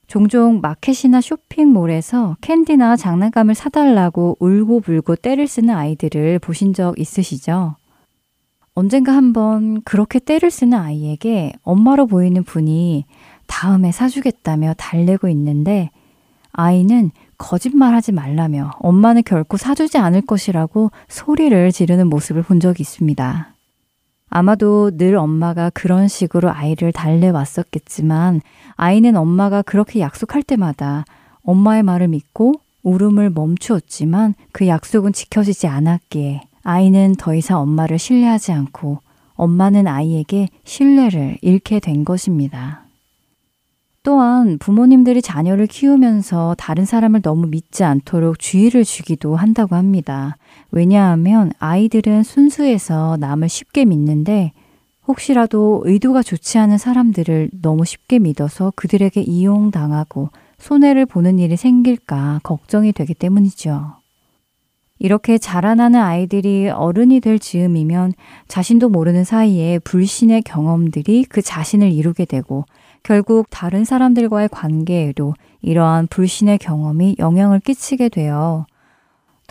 종종 0.08 0.62
마켓이나 0.62 1.22
쇼핑몰에서 1.22 2.38
캔디나 2.42 2.96
장난감을 2.96 3.56
사달라고 3.56 4.38
울고불고 4.40 5.16
때를 5.16 5.48
쓰는 5.48 5.74
아이들을 5.76 6.40
보신 6.40 6.74
적 6.74 7.00
있으시죠? 7.00 7.76
언젠가 8.76 9.14
한번 9.14 9.82
그렇게 9.84 10.20
때를 10.20 10.52
쓰는 10.52 10.78
아이에게 10.78 11.54
엄마로 11.64 12.08
보이는 12.08 12.44
분이 12.44 13.06
다음에 13.48 13.92
사주겠다며 13.92 14.74
달래고 14.78 15.28
있는데 15.30 15.90
아이는 16.52 17.12
거짓말하지 17.38 18.12
말라며 18.12 18.72
엄마는 18.80 19.24
결코 19.26 19.58
사주지 19.58 19.98
않을 19.98 20.22
것이라고 20.22 20.92
소리를 21.08 21.72
지르는 21.72 22.08
모습을 22.08 22.44
본 22.44 22.60
적이 22.60 22.82
있습니다. 22.82 23.53
아마도 24.36 24.90
늘 24.98 25.16
엄마가 25.16 25.70
그런 25.70 26.08
식으로 26.08 26.52
아이를 26.52 26.92
달래왔었겠지만 26.92 28.42
아이는 28.72 29.16
엄마가 29.16 29.62
그렇게 29.62 30.00
약속할 30.00 30.42
때마다 30.42 31.06
엄마의 31.44 31.84
말을 31.84 32.08
믿고 32.08 32.54
울음을 32.82 33.30
멈추었지만 33.30 34.34
그 34.52 34.68
약속은 34.68 35.14
지켜지지 35.14 35.68
않았기에 35.68 36.42
아이는 36.64 37.14
더 37.20 37.36
이상 37.36 37.60
엄마를 37.60 38.00
신뢰하지 38.00 38.54
않고 38.54 39.02
엄마는 39.36 39.86
아이에게 39.86 40.50
신뢰를 40.64 41.38
잃게 41.44 41.80
된 41.80 42.04
것입니다. 42.04 42.86
또한 44.02 44.58
부모님들이 44.58 45.22
자녀를 45.22 45.68
키우면서 45.68 46.56
다른 46.58 46.86
사람을 46.86 47.22
너무 47.22 47.46
믿지 47.46 47.84
않도록 47.84 48.40
주의를 48.40 48.84
주기도 48.84 49.36
한다고 49.36 49.76
합니다. 49.76 50.38
왜냐하면 50.76 51.52
아이들은 51.60 52.24
순수해서 52.24 53.18
남을 53.20 53.48
쉽게 53.48 53.86
믿는데 53.86 54.54
혹시라도 55.08 55.84
의도가 55.86 56.24
좋지 56.24 56.58
않은 56.58 56.80
사람들을 56.80 57.52
너무 57.62 57.86
쉽게 57.86 58.18
믿어서 58.18 58.74
그들에게 58.76 59.22
이용당하고 59.22 60.30
손해를 60.58 61.06
보는 61.06 61.38
일이 61.38 61.58
생길까 61.58 62.40
걱정이 62.42 62.92
되기 62.92 63.14
때문이죠. 63.14 63.98
이렇게 64.98 65.38
자라나는 65.38 66.00
아이들이 66.00 66.70
어른이 66.70 67.20
될 67.20 67.38
즈음이면 67.38 68.14
자신도 68.48 68.90
모르는 68.90 69.26
사이에 69.26 69.78
불신의 69.78 70.42
경험들이 70.42 71.26
그 71.26 71.44
자신을 71.44 71.92
이루게 71.92 72.26
되고 72.26 72.66
결국 73.04 73.46
다른 73.52 73.86
사람들과의 73.86 74.50
관계에도 74.50 75.36
이러한 75.62 76.08
불신의 76.08 76.58
경험이 76.58 77.18
영향을 77.20 77.60
끼치게 77.60 78.10
되어 78.10 78.66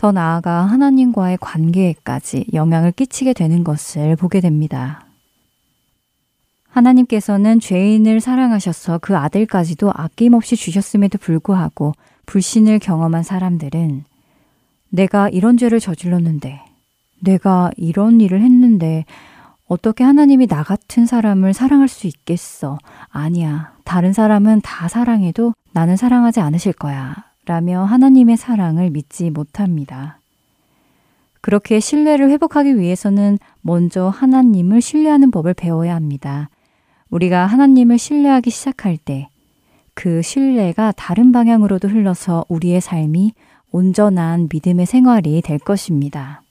더 0.03 0.11
나아가 0.11 0.63
하나님과의 0.63 1.37
관계에까지 1.39 2.47
영향을 2.51 2.91
끼치게 2.91 3.31
되는 3.31 3.63
것을 3.63 4.17
보게 4.17 4.41
됩니다. 4.41 5.05
하나님께서는 6.67 7.61
죄인을 7.61 8.19
사랑하셔서 8.19 8.97
그 8.97 9.15
아들까지도 9.15 9.93
아낌없이 9.95 10.57
주셨음에도 10.57 11.19
불구하고 11.19 11.93
불신을 12.25 12.79
경험한 12.79 13.23
사람들은 13.23 14.03
내가 14.89 15.29
이런 15.29 15.55
죄를 15.55 15.79
저질렀는데, 15.79 16.59
내가 17.21 17.71
이런 17.77 18.19
일을 18.19 18.41
했는데, 18.41 19.05
어떻게 19.69 20.03
하나님이 20.03 20.47
나 20.47 20.63
같은 20.63 21.05
사람을 21.05 21.53
사랑할 21.53 21.87
수 21.87 22.07
있겠어? 22.07 22.77
아니야. 23.07 23.71
다른 23.85 24.11
사람은 24.11 24.59
다 24.63 24.89
사랑해도 24.89 25.53
나는 25.71 25.95
사랑하지 25.95 26.41
않으실 26.41 26.73
거야. 26.73 27.32
라며 27.45 27.83
하나님의 27.83 28.37
사랑을 28.37 28.89
믿지 28.89 29.29
못합니다. 29.29 30.19
그렇게 31.41 31.79
신뢰를 31.79 32.29
회복하기 32.29 32.77
위해서는 32.77 33.37
먼저 33.61 34.07
하나님을 34.07 34.81
신뢰하는 34.81 35.31
법을 35.31 35.53
배워야 35.53 35.95
합니다. 35.95 36.49
우리가 37.09 37.45
하나님을 37.45 37.97
신뢰하기 37.97 38.49
시작할 38.49 38.97
때 38.97 39.29
그 39.93 40.21
신뢰가 40.21 40.91
다른 40.95 41.31
방향으로도 41.31 41.87
흘러서 41.87 42.45
우리의 42.49 42.81
삶이 42.81 43.33
온전한 43.71 44.49
믿음의 44.51 44.85
생활이 44.85 45.41
될 45.41 45.59
것입니다. 45.59 46.41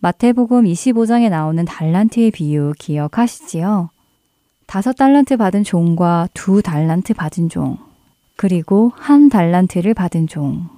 마태복음 0.00 0.64
25장에 0.64 1.30
나오는 1.30 1.64
달란트의 1.64 2.30
비유 2.30 2.72
기억하시지요? 2.78 3.90
다섯 4.66 4.92
달란트 4.94 5.36
받은 5.36 5.64
종과 5.64 6.28
두 6.34 6.62
달란트 6.62 7.14
받은 7.14 7.48
종, 7.48 7.78
그리고 8.36 8.92
한 8.96 9.28
달란트를 9.28 9.94
받은 9.94 10.26
종. 10.26 10.68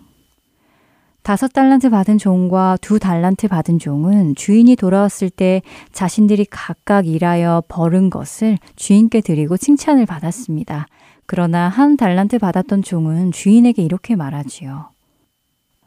다섯 1.23 1.53
달란트 1.53 1.91
받은 1.91 2.19
종과 2.19 2.79
두 2.81 3.01
달란트 3.01 3.49
받은 3.49 3.81
종은 3.81 4.37
주인이 4.37 4.77
돌아왔을 4.77 5.29
때 5.29 5.61
자신들이 5.91 6.47
각각 6.49 7.09
일하여 7.09 7.65
벌은 7.67 8.11
것을 8.11 8.59
주인께 8.77 9.23
드리고 9.23 9.57
칭찬을 9.57 10.07
받았습니다. 10.07 10.87
그러나 11.27 11.69
한 11.69 11.97
달란트 11.97 12.39
받았던 12.39 12.83
종은 12.83 13.33
주인에게 13.33 13.83
이렇게 13.83 14.15
말하지요. 14.15 14.91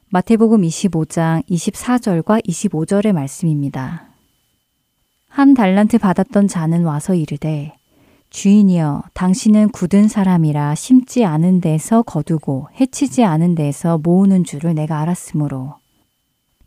마태복음 0.09 0.63
25장 0.63 1.47
24절과 1.47 2.45
25절의 2.45 3.13
말씀입니다. 3.13 4.09
한 5.29 5.53
달란트 5.53 5.99
받았던 5.99 6.49
자는 6.49 6.83
와서 6.83 7.13
이르되 7.15 7.78
주인이여 8.29 9.03
당신은 9.13 9.69
굳은 9.69 10.07
사람이라 10.07 10.75
심지 10.75 11.25
않은 11.25 11.61
데서 11.61 12.03
거두고 12.03 12.69
해치지 12.79 13.23
않은 13.23 13.55
데서 13.55 13.97
모으는 13.97 14.43
줄을 14.43 14.75
내가 14.75 14.99
알았으므로 14.99 15.75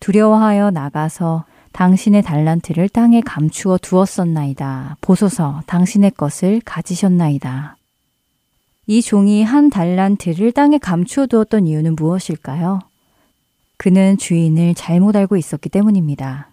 두려워하여 0.00 0.70
나가서 0.70 1.44
당신의 1.72 2.22
달란트를 2.22 2.88
땅에 2.88 3.20
감추어 3.20 3.78
두었었나이다. 3.78 4.98
보소서 5.00 5.62
당신의 5.66 6.12
것을 6.12 6.60
가지셨나이다. 6.64 7.76
이 8.86 9.00
종이 9.00 9.42
한 9.42 9.70
달란트를 9.70 10.52
땅에 10.52 10.78
감추어 10.78 11.26
두었던 11.26 11.66
이유는 11.66 11.96
무엇일까요? 11.96 12.80
그는 13.78 14.18
주인을 14.18 14.74
잘못 14.74 15.16
알고 15.16 15.36
있었기 15.36 15.68
때문입니다. 15.68 16.51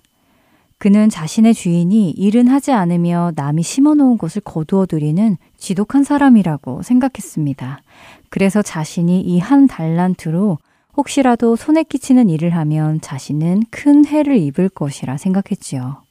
그는 0.79 1.09
자신의 1.09 1.53
주인이 1.53 2.11
일은 2.11 2.47
하지 2.47 2.71
않으며 2.71 3.33
남이 3.35 3.63
심어 3.63 3.95
놓은 3.95 4.17
것을 4.17 4.41
거두어 4.41 4.85
들이는 4.85 5.35
지독한 5.57 6.05
사람이라고 6.05 6.83
생각했습니다. 6.83 7.83
그래서 8.29 8.61
자신이 8.61 9.19
이 9.21 9.39
한 9.39 9.67
달란트로 9.67 10.57
혹시라도 10.95 11.55
손에 11.55 11.83
끼치는 11.83 12.29
일을 12.29 12.55
하면 12.55 13.01
자신은 13.01 13.63
큰 13.71 14.05
해를 14.05 14.37
입을 14.37 14.69
것이라 14.69 15.17
생각했지요. 15.17 16.01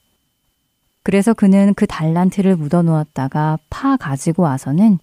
그래서 1.02 1.32
그는 1.32 1.72
그 1.74 1.86
달란트를 1.86 2.56
묻어 2.56 2.82
놓았다가 2.82 3.58
파 3.70 3.96
가지고 3.96 4.42
와서는 4.42 4.98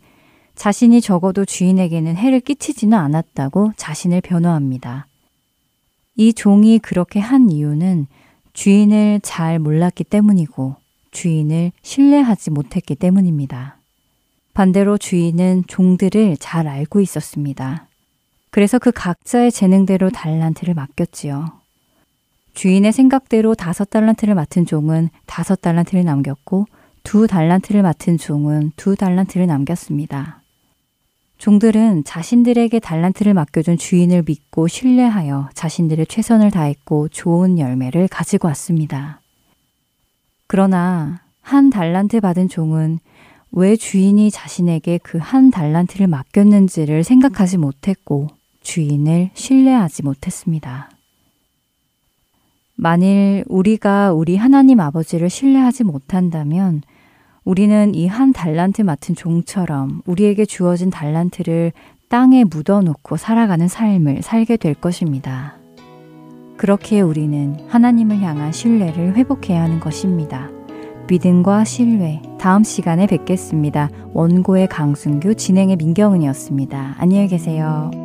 자신이 0.53 1.01
적어도 1.01 1.43
주인에게는 1.43 2.15
해를 2.15 2.39
끼치지는 2.39 2.95
않았다고 2.95 3.73
자신을 3.77 4.21
변호합니다. 4.21 5.07
이 6.15 6.33
종이 6.33 6.77
그렇게 6.79 7.19
한 7.19 7.49
이유는 7.49 8.07
주인을 8.55 9.19
잘 9.21 9.59
몰랐기 9.59 10.05
때문이고 10.05 10.77
주인을 11.11 11.71
신뢰하지 11.83 12.51
못했기 12.51 12.95
때문입니다. 12.95 13.77
반대로 14.53 14.97
주인은 14.97 15.65
종들을 15.67 16.37
잘 16.39 16.67
알고 16.67 17.01
있었습니다. 17.01 17.87
그래서 18.51 18.79
그 18.79 18.91
각자의 18.91 19.51
재능대로 19.51 20.09
달란트를 20.09 20.73
맡겼지요. 20.73 21.51
주인의 22.53 22.93
생각대로 22.93 23.53
다섯 23.53 23.89
달란트를 23.89 24.33
맡은 24.33 24.65
종은 24.65 25.09
다섯 25.25 25.59
달란트를 25.59 26.05
남겼고 26.05 26.65
두 27.03 27.27
달란트를 27.27 27.81
맡은 27.81 28.17
종은 28.17 28.71
두 28.77 28.95
달란트를 28.95 29.45
남겼습니다. 29.45 30.44
종들은 31.37 32.03
자신들에게 32.05 32.79
달란트를 32.79 33.33
맡겨준 33.33 33.77
주인을 33.77 34.23
믿고 34.25 34.67
신뢰하여 34.67 35.49
자신들의 35.53 36.07
최선을 36.07 36.51
다했고 36.51 37.09
좋은 37.09 37.59
열매를 37.59 38.07
가지고 38.07 38.47
왔습니다. 38.47 39.21
그러나 40.47 41.21
한 41.41 41.69
달란트 41.69 42.21
받은 42.21 42.49
종은 42.49 42.99
왜 43.51 43.75
주인이 43.75 44.31
자신에게 44.31 44.97
그 44.99 45.17
한 45.17 45.51
달란트를 45.51 46.07
맡겼는지를 46.07 47.03
생각하지 47.03 47.57
못했고 47.57 48.27
주인을 48.61 49.29
신뢰하지 49.33 50.03
못했습니다. 50.03 50.89
만일 52.75 53.43
우리가 53.47 54.11
우리 54.11 54.35
하나님 54.35 54.79
아버지를 54.79 55.29
신뢰하지 55.29 55.83
못한다면 55.83 56.81
우리는 57.45 57.93
이 57.93 58.07
한 58.07 58.33
달란트 58.33 58.81
맡은 58.81 59.13
종처럼 59.15 60.01
우리에게 60.05 60.45
주어진 60.45 60.89
달란트를 60.89 61.71
땅에 62.09 62.43
묻어놓고 62.43 63.17
살아가는 63.17 63.67
삶을 63.67 64.21
살게 64.21 64.57
될 64.57 64.73
것입니다. 64.73 65.55
그렇게 66.57 67.01
우리는 67.01 67.57
하나님을 67.67 68.21
향한 68.21 68.51
신뢰를 68.51 69.15
회복해야 69.15 69.61
하는 69.61 69.79
것입니다. 69.79 70.49
믿음과 71.07 71.65
신뢰. 71.65 72.21
다음 72.39 72.63
시간에 72.63 73.05
뵙겠습니다. 73.05 73.89
원고의 74.13 74.67
강순규, 74.67 75.35
진행의 75.35 75.75
민경은이었습니다. 75.75 76.95
안녕히 76.97 77.27
계세요. 77.27 78.04